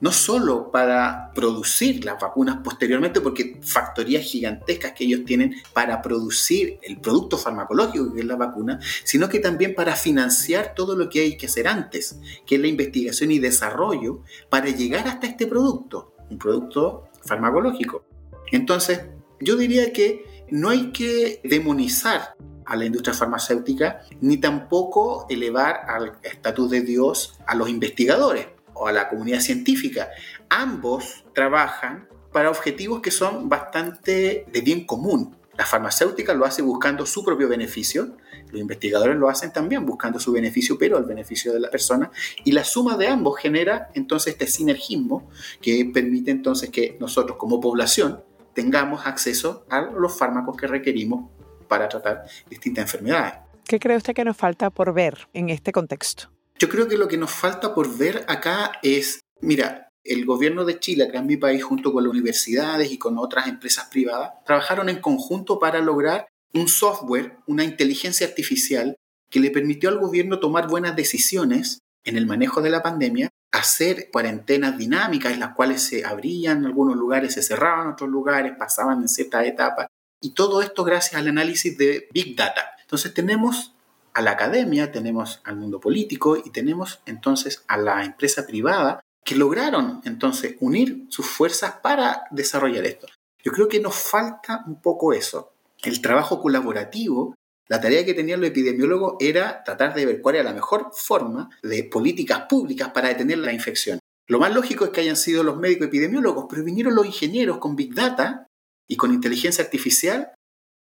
no 0.00 0.12
solo 0.12 0.70
para 0.70 1.32
producir 1.34 2.04
las 2.04 2.20
vacunas 2.20 2.58
posteriormente, 2.62 3.20
porque 3.20 3.58
factorías 3.62 4.22
gigantescas 4.22 4.92
que 4.92 5.04
ellos 5.04 5.24
tienen 5.24 5.54
para 5.72 6.00
producir 6.00 6.78
el 6.82 7.00
producto 7.00 7.36
farmacológico 7.36 8.12
que 8.12 8.20
es 8.20 8.26
la 8.26 8.36
vacuna, 8.36 8.78
sino 9.04 9.28
que 9.28 9.40
también 9.40 9.74
para 9.74 9.96
financiar 9.96 10.74
todo 10.74 10.96
lo 10.96 11.08
que 11.08 11.20
hay 11.20 11.36
que 11.36 11.46
hacer 11.46 11.66
antes, 11.66 12.18
que 12.46 12.56
es 12.56 12.60
la 12.60 12.68
investigación 12.68 13.30
y 13.30 13.38
desarrollo 13.38 14.22
para 14.48 14.66
llegar 14.66 15.08
hasta 15.08 15.26
este 15.26 15.46
producto, 15.46 16.14
un 16.30 16.38
producto 16.38 17.08
farmacológico. 17.24 18.04
Entonces, 18.52 19.02
yo 19.40 19.56
diría 19.56 19.92
que 19.92 20.46
no 20.50 20.70
hay 20.70 20.92
que 20.92 21.40
demonizar 21.44 22.34
a 22.64 22.76
la 22.76 22.84
industria 22.84 23.14
farmacéutica, 23.14 24.02
ni 24.20 24.36
tampoco 24.36 25.26
elevar 25.30 25.80
al 25.88 26.18
estatus 26.22 26.70
de 26.70 26.82
Dios 26.82 27.38
a 27.46 27.54
los 27.54 27.68
investigadores 27.70 28.57
a 28.86 28.92
la 28.92 29.08
comunidad 29.08 29.40
científica. 29.40 30.10
Ambos 30.48 31.24
trabajan 31.34 32.08
para 32.32 32.50
objetivos 32.50 33.00
que 33.00 33.10
son 33.10 33.48
bastante 33.48 34.44
de 34.52 34.60
bien 34.60 34.84
común. 34.84 35.36
La 35.56 35.66
farmacéutica 35.66 36.34
lo 36.34 36.44
hace 36.44 36.62
buscando 36.62 37.04
su 37.04 37.24
propio 37.24 37.48
beneficio, 37.48 38.16
los 38.52 38.60
investigadores 38.60 39.16
lo 39.16 39.28
hacen 39.28 39.52
también 39.52 39.84
buscando 39.84 40.20
su 40.20 40.30
beneficio, 40.30 40.78
pero 40.78 40.98
el 40.98 41.04
beneficio 41.04 41.52
de 41.52 41.58
la 41.58 41.68
persona, 41.68 42.12
y 42.44 42.52
la 42.52 42.62
suma 42.62 42.96
de 42.96 43.08
ambos 43.08 43.40
genera 43.40 43.90
entonces 43.94 44.34
este 44.34 44.46
sinergismo 44.46 45.28
que 45.60 45.90
permite 45.92 46.30
entonces 46.30 46.70
que 46.70 46.96
nosotros 47.00 47.38
como 47.38 47.60
población 47.60 48.22
tengamos 48.54 49.04
acceso 49.04 49.66
a 49.68 49.80
los 49.80 50.16
fármacos 50.16 50.56
que 50.56 50.68
requerimos 50.68 51.28
para 51.66 51.88
tratar 51.88 52.24
distintas 52.48 52.84
enfermedades. 52.84 53.34
¿Qué 53.64 53.78
cree 53.78 53.96
usted 53.96 54.14
que 54.14 54.24
nos 54.24 54.36
falta 54.36 54.70
por 54.70 54.94
ver 54.94 55.28
en 55.34 55.50
este 55.50 55.72
contexto? 55.72 56.30
Yo 56.58 56.68
creo 56.68 56.88
que 56.88 56.96
lo 56.96 57.08
que 57.08 57.16
nos 57.16 57.30
falta 57.30 57.74
por 57.74 57.96
ver 57.96 58.24
acá 58.28 58.72
es, 58.82 59.20
mira, 59.40 59.88
el 60.04 60.24
gobierno 60.24 60.64
de 60.64 60.80
Chile, 60.80 61.04
acá 61.04 61.18
en 61.18 61.26
mi 61.26 61.36
país, 61.36 61.62
junto 61.62 61.92
con 61.92 62.02
las 62.02 62.10
universidades 62.10 62.90
y 62.90 62.98
con 62.98 63.18
otras 63.18 63.46
empresas 63.46 63.88
privadas, 63.90 64.32
trabajaron 64.44 64.88
en 64.88 65.00
conjunto 65.00 65.58
para 65.58 65.80
lograr 65.80 66.26
un 66.54 66.68
software, 66.68 67.36
una 67.46 67.64
inteligencia 67.64 68.26
artificial 68.26 68.96
que 69.30 69.40
le 69.40 69.50
permitió 69.50 69.90
al 69.90 69.98
gobierno 69.98 70.40
tomar 70.40 70.68
buenas 70.68 70.96
decisiones 70.96 71.80
en 72.04 72.16
el 72.16 72.26
manejo 72.26 72.62
de 72.62 72.70
la 72.70 72.82
pandemia, 72.82 73.28
hacer 73.52 74.08
cuarentenas 74.10 74.78
dinámicas 74.78 75.32
en 75.32 75.40
las 75.40 75.54
cuales 75.54 75.82
se 75.82 76.04
abrían 76.04 76.64
algunos 76.64 76.96
lugares, 76.96 77.34
se 77.34 77.42
cerraban 77.42 77.88
otros 77.88 78.08
lugares, 78.08 78.54
pasaban 78.58 79.02
en 79.02 79.08
cierta 79.08 79.44
etapa, 79.44 79.88
y 80.20 80.30
todo 80.30 80.62
esto 80.62 80.84
gracias 80.84 81.20
al 81.20 81.28
análisis 81.28 81.76
de 81.76 82.08
Big 82.12 82.34
Data. 82.34 82.72
Entonces 82.80 83.12
tenemos 83.14 83.74
a 84.18 84.20
la 84.20 84.32
academia, 84.32 84.90
tenemos 84.90 85.40
al 85.44 85.54
mundo 85.54 85.78
político 85.78 86.36
y 86.36 86.50
tenemos 86.50 87.00
entonces 87.06 87.62
a 87.68 87.76
la 87.76 88.04
empresa 88.04 88.44
privada 88.48 88.98
que 89.24 89.36
lograron 89.36 90.00
entonces 90.04 90.56
unir 90.58 91.06
sus 91.08 91.24
fuerzas 91.24 91.74
para 91.80 92.24
desarrollar 92.32 92.84
esto. 92.84 93.06
Yo 93.44 93.52
creo 93.52 93.68
que 93.68 93.78
nos 93.78 93.94
falta 93.94 94.64
un 94.66 94.82
poco 94.82 95.12
eso. 95.12 95.52
El 95.84 96.02
trabajo 96.02 96.42
colaborativo, 96.42 97.36
la 97.68 97.80
tarea 97.80 98.04
que 98.04 98.12
tenían 98.12 98.40
los 98.40 98.50
epidemiólogos 98.50 99.14
era 99.20 99.62
tratar 99.62 99.94
de 99.94 100.04
ver 100.04 100.20
cuál 100.20 100.34
era 100.34 100.44
la 100.44 100.52
mejor 100.52 100.90
forma 100.92 101.48
de 101.62 101.84
políticas 101.84 102.46
públicas 102.48 102.88
para 102.88 103.10
detener 103.10 103.38
la 103.38 103.52
infección. 103.52 104.00
Lo 104.26 104.40
más 104.40 104.52
lógico 104.52 104.84
es 104.84 104.90
que 104.90 105.02
hayan 105.02 105.16
sido 105.16 105.44
los 105.44 105.58
médicos 105.58 105.86
epidemiólogos, 105.86 106.46
pero 106.50 106.64
vinieron 106.64 106.96
los 106.96 107.06
ingenieros 107.06 107.58
con 107.58 107.76
Big 107.76 107.94
Data 107.94 108.48
y 108.88 108.96
con 108.96 109.14
inteligencia 109.14 109.62
artificial 109.62 110.32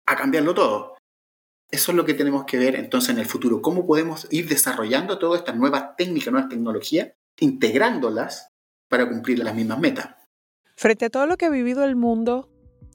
a 0.05 0.17
cambiarlo 0.17 0.53
todo. 0.53 0.97
Eso 1.71 1.91
es 1.91 1.95
lo 1.95 2.03
que 2.03 2.13
tenemos 2.13 2.43
que 2.43 2.57
ver 2.57 2.75
entonces 2.75 3.11
en 3.11 3.19
el 3.19 3.25
futuro, 3.25 3.61
cómo 3.61 3.87
podemos 3.87 4.27
ir 4.29 4.49
desarrollando 4.49 5.17
todas 5.19 5.39
estas 5.39 5.55
nuevas 5.55 5.95
técnicas, 5.97 6.33
nuevas 6.33 6.49
tecnologías, 6.49 7.13
integrándolas 7.39 8.49
para 8.89 9.07
cumplir 9.07 9.39
las 9.39 9.55
mismas 9.55 9.79
metas. 9.79 10.09
Frente 10.75 11.05
a 11.05 11.09
todo 11.09 11.27
lo 11.27 11.37
que 11.37 11.45
ha 11.45 11.49
vivido 11.49 11.85
el 11.85 11.95
mundo, 11.95 12.49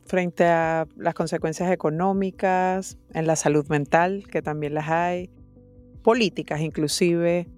frente 0.05 0.45
a 0.45 0.87
las 0.95 1.15
consecuencias 1.15 1.71
económicas, 1.71 2.99
en 3.15 3.27
la 3.27 3.35
salud 3.35 3.67
mental, 3.69 4.25
que 4.31 4.43
también 4.43 4.75
las 4.75 4.91
hay, 4.91 5.31
políticas 6.03 6.61
inclusive, 6.61 7.49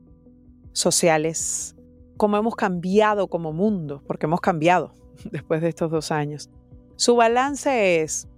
sociales, 0.73 1.75
cómo 2.17 2.37
hemos 2.37 2.55
cambiado 2.55 3.27
como 3.27 3.53
mundo, 3.53 4.05
porque 4.07 4.27
hemos 4.27 4.41
cambiado 4.41 4.95
después 5.33 5.63
de 5.63 5.69
estos 5.69 5.91
dos 5.91 6.13
años. 6.13 6.49
Su 6.95 7.17
balance 7.17 8.03
es 8.03 8.29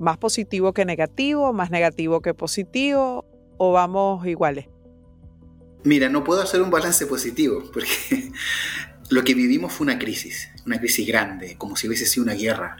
más 0.00 0.16
positivo 0.16 0.72
que 0.72 0.84
negativo, 0.84 1.52
más 1.52 1.70
negativo 1.70 2.20
que 2.20 2.34
positivo, 2.34 3.24
o 3.58 3.72
vamos 3.72 4.26
iguales? 4.26 4.66
Mira, 5.84 6.08
no 6.08 6.24
puedo 6.24 6.42
hacer 6.42 6.62
un 6.62 6.70
balance 6.70 7.06
positivo 7.06 7.62
porque 7.72 8.32
lo 9.10 9.22
que 9.22 9.34
vivimos 9.34 9.72
fue 9.72 9.84
una 9.84 9.98
crisis, 9.98 10.48
una 10.66 10.78
crisis 10.78 11.06
grande, 11.06 11.56
como 11.58 11.76
si 11.76 11.86
hubiese 11.86 12.06
sido 12.06 12.24
una 12.24 12.34
guerra, 12.34 12.76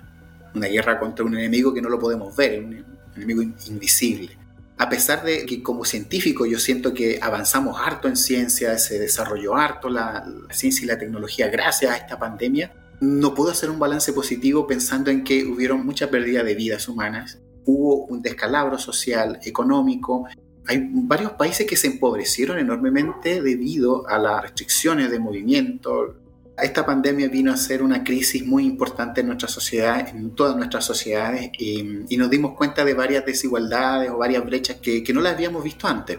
una 0.55 0.67
guerra 0.67 0.99
contra 0.99 1.25
un 1.25 1.37
enemigo 1.37 1.75
que 1.75 1.83
no 1.83 1.91
lo 1.91 1.99
podemos 1.99 2.35
ver, 2.35 2.65
un 2.65 2.85
enemigo 3.15 3.43
invisible. 3.69 4.37
A 4.79 4.89
pesar 4.89 5.23
de 5.23 5.45
que 5.45 5.63
como 5.63 5.85
científico 5.85 6.47
yo 6.47 6.59
siento 6.59 6.95
que 6.95 7.19
avanzamos 7.21 7.79
harto 7.79 8.09
en 8.09 8.17
ciencia, 8.17 8.79
se 8.79 8.99
desarrolló 8.99 9.57
harto 9.57 9.91
la, 9.91 10.25
la 10.49 10.55
ciencia 10.55 10.85
y 10.85 10.87
la 10.87 10.99
tecnología 10.99 11.49
gracias 11.49 11.93
a 11.93 11.97
esta 11.97 12.19
pandemia, 12.19 12.73
no 13.01 13.35
puedo 13.35 13.51
hacer 13.51 13.71
un 13.71 13.79
balance 13.79 14.13
positivo 14.13 14.67
pensando 14.67 15.11
en 15.11 15.25
que 15.25 15.45
hubieron 15.45 15.85
mucha 15.85 16.11
pérdida 16.11 16.43
de 16.45 16.55
vidas 16.55 16.89
humanas, 16.89 17.41
hubo 17.65 18.07
un 18.07 18.23
descalabro 18.23 18.79
social, 18.79 19.39
económico, 19.45 20.27
hay 20.67 20.89
varios 20.93 21.33
países 21.33 21.67
que 21.67 21.77
se 21.77 21.89
empobrecieron 21.89 22.59
enormemente 22.59 23.43
debido 23.43 24.07
a 24.09 24.19
las 24.19 24.43
restricciones 24.43 25.11
de 25.11 25.19
movimiento. 25.19 26.17
Esta 26.57 26.85
pandemia 26.85 27.29
vino 27.29 27.53
a 27.53 27.57
ser 27.57 27.83
una 27.83 28.05
crisis 28.05 28.47
muy 28.47 28.67
importante 28.67 29.23
en 29.23 29.29
nuestra 29.29 29.49
sociedad, 29.49 30.09
en 30.09 30.35
todas 30.35 30.57
nuestras 30.57 30.85
sociedades, 30.85 31.51
y, 31.59 31.83
nos 32.17 32.31
dimos 32.31 32.55
cuenta 32.55 32.85
de 32.85 32.95
varias 32.95 33.25
desigualdades 33.25 34.11
o 34.11 34.19
varias 34.19 34.45
brechas 34.45 34.77
que, 34.77 35.03
no 35.13 35.21
las 35.21 35.35
habíamos 35.35 35.65
visto 35.65 35.89
antes. 35.89 36.19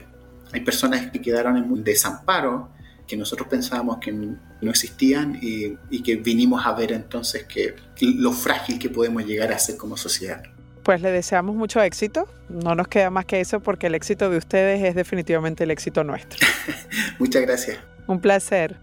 Hay 0.52 0.62
personas 0.62 1.12
que 1.12 1.22
quedaron 1.22 1.58
en 1.58 1.72
un 1.72 1.84
desamparo, 1.84 2.72
que 3.12 3.18
nosotros 3.18 3.50
pensábamos 3.50 3.98
que 3.98 4.14
no 4.14 4.70
existían 4.70 5.38
y, 5.42 5.78
y 5.90 6.02
que 6.02 6.16
vinimos 6.16 6.66
a 6.66 6.72
ver 6.72 6.94
entonces 6.94 7.44
que 7.44 7.76
lo 8.00 8.32
frágil 8.32 8.80
que 8.80 8.90
podemos 8.90 9.26
llegar 9.26 9.52
a 9.52 9.60
ser 9.60 9.76
como 9.76 9.98
sociedad. 9.98 10.42
Pues 10.84 11.02
le 11.02 11.12
deseamos 11.12 11.58
mucho 11.58 11.82
éxito. 11.82 12.26
No 12.48 12.74
nos 12.74 12.88
queda 12.88 13.10
más 13.10 13.26
que 13.26 13.42
eso 13.42 13.60
porque 13.60 13.88
el 13.88 13.96
éxito 13.96 14.30
de 14.30 14.38
ustedes 14.38 14.82
es 14.82 14.96
definitivamente 14.96 15.66
el 15.66 15.72
éxito 15.72 16.06
nuestro. 16.06 16.40
Muchas 17.20 17.42
gracias. 17.42 17.80
Un 18.08 18.22
placer. 18.22 18.78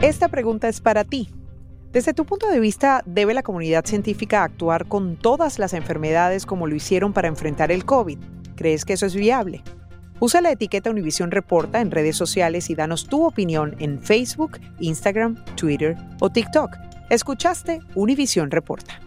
Esta 0.00 0.28
pregunta 0.28 0.68
es 0.68 0.80
para 0.80 1.02
ti. 1.02 1.28
Desde 1.92 2.12
tu 2.12 2.26
punto 2.26 2.50
de 2.50 2.60
vista, 2.60 3.02
¿debe 3.06 3.32
la 3.32 3.42
comunidad 3.42 3.86
científica 3.86 4.42
actuar 4.42 4.86
con 4.86 5.16
todas 5.16 5.58
las 5.58 5.72
enfermedades 5.72 6.44
como 6.44 6.66
lo 6.66 6.74
hicieron 6.74 7.14
para 7.14 7.28
enfrentar 7.28 7.72
el 7.72 7.86
COVID? 7.86 8.18
¿Crees 8.56 8.84
que 8.84 8.92
eso 8.92 9.06
es 9.06 9.14
viable? 9.14 9.62
Usa 10.20 10.42
la 10.42 10.50
etiqueta 10.50 10.90
Univision 10.90 11.30
Reporta 11.30 11.80
en 11.80 11.90
redes 11.90 12.14
sociales 12.14 12.68
y 12.68 12.74
danos 12.74 13.06
tu 13.06 13.24
opinión 13.24 13.74
en 13.78 14.02
Facebook, 14.02 14.58
Instagram, 14.80 15.42
Twitter 15.56 15.96
o 16.20 16.28
TikTok. 16.28 16.76
Escuchaste 17.08 17.80
Univision 17.94 18.50
Reporta. 18.50 19.00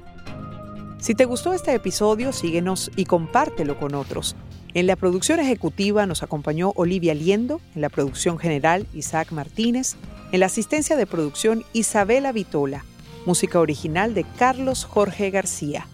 Si 0.98 1.14
te 1.14 1.26
gustó 1.26 1.54
este 1.54 1.76
episodio, 1.76 2.32
síguenos 2.32 2.90
y 2.96 3.06
compártelo 3.06 3.78
con 3.78 3.94
otros. 3.94 4.36
En 4.74 4.88
la 4.88 4.96
producción 4.96 5.40
ejecutiva 5.40 6.08
nos 6.08 6.24
acompañó 6.24 6.72
Olivia 6.76 7.14
Liendo, 7.14 7.62
en 7.76 7.82
la 7.82 7.90
producción 7.90 8.40
general 8.40 8.88
Isaac 8.94 9.32
Martínez, 9.34 9.98
en 10.32 10.40
la 10.40 10.46
asistencia 10.46 10.96
de 10.96 11.06
producción 11.06 11.66
Isabela 11.74 12.32
Vitola, 12.32 12.86
música 13.26 13.60
original 13.60 14.14
de 14.14 14.24
Carlos 14.38 14.86
Jorge 14.86 15.30
García. 15.30 15.88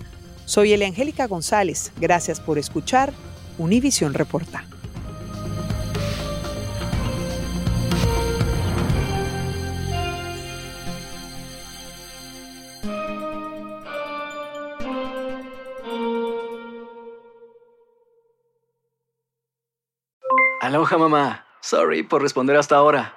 Soy 0.45 0.73
Angélica 0.83 1.27
González, 1.27 1.91
gracias 1.99 2.39
por 2.39 2.57
escuchar 2.57 3.13
Univision 3.57 4.13
Reporta. 4.13 4.63
Aloha 20.61 20.97
mamá. 20.97 21.45
Sorry 21.61 22.03
por 22.03 22.21
responder 22.21 22.57
hasta 22.57 22.75
ahora. 22.75 23.16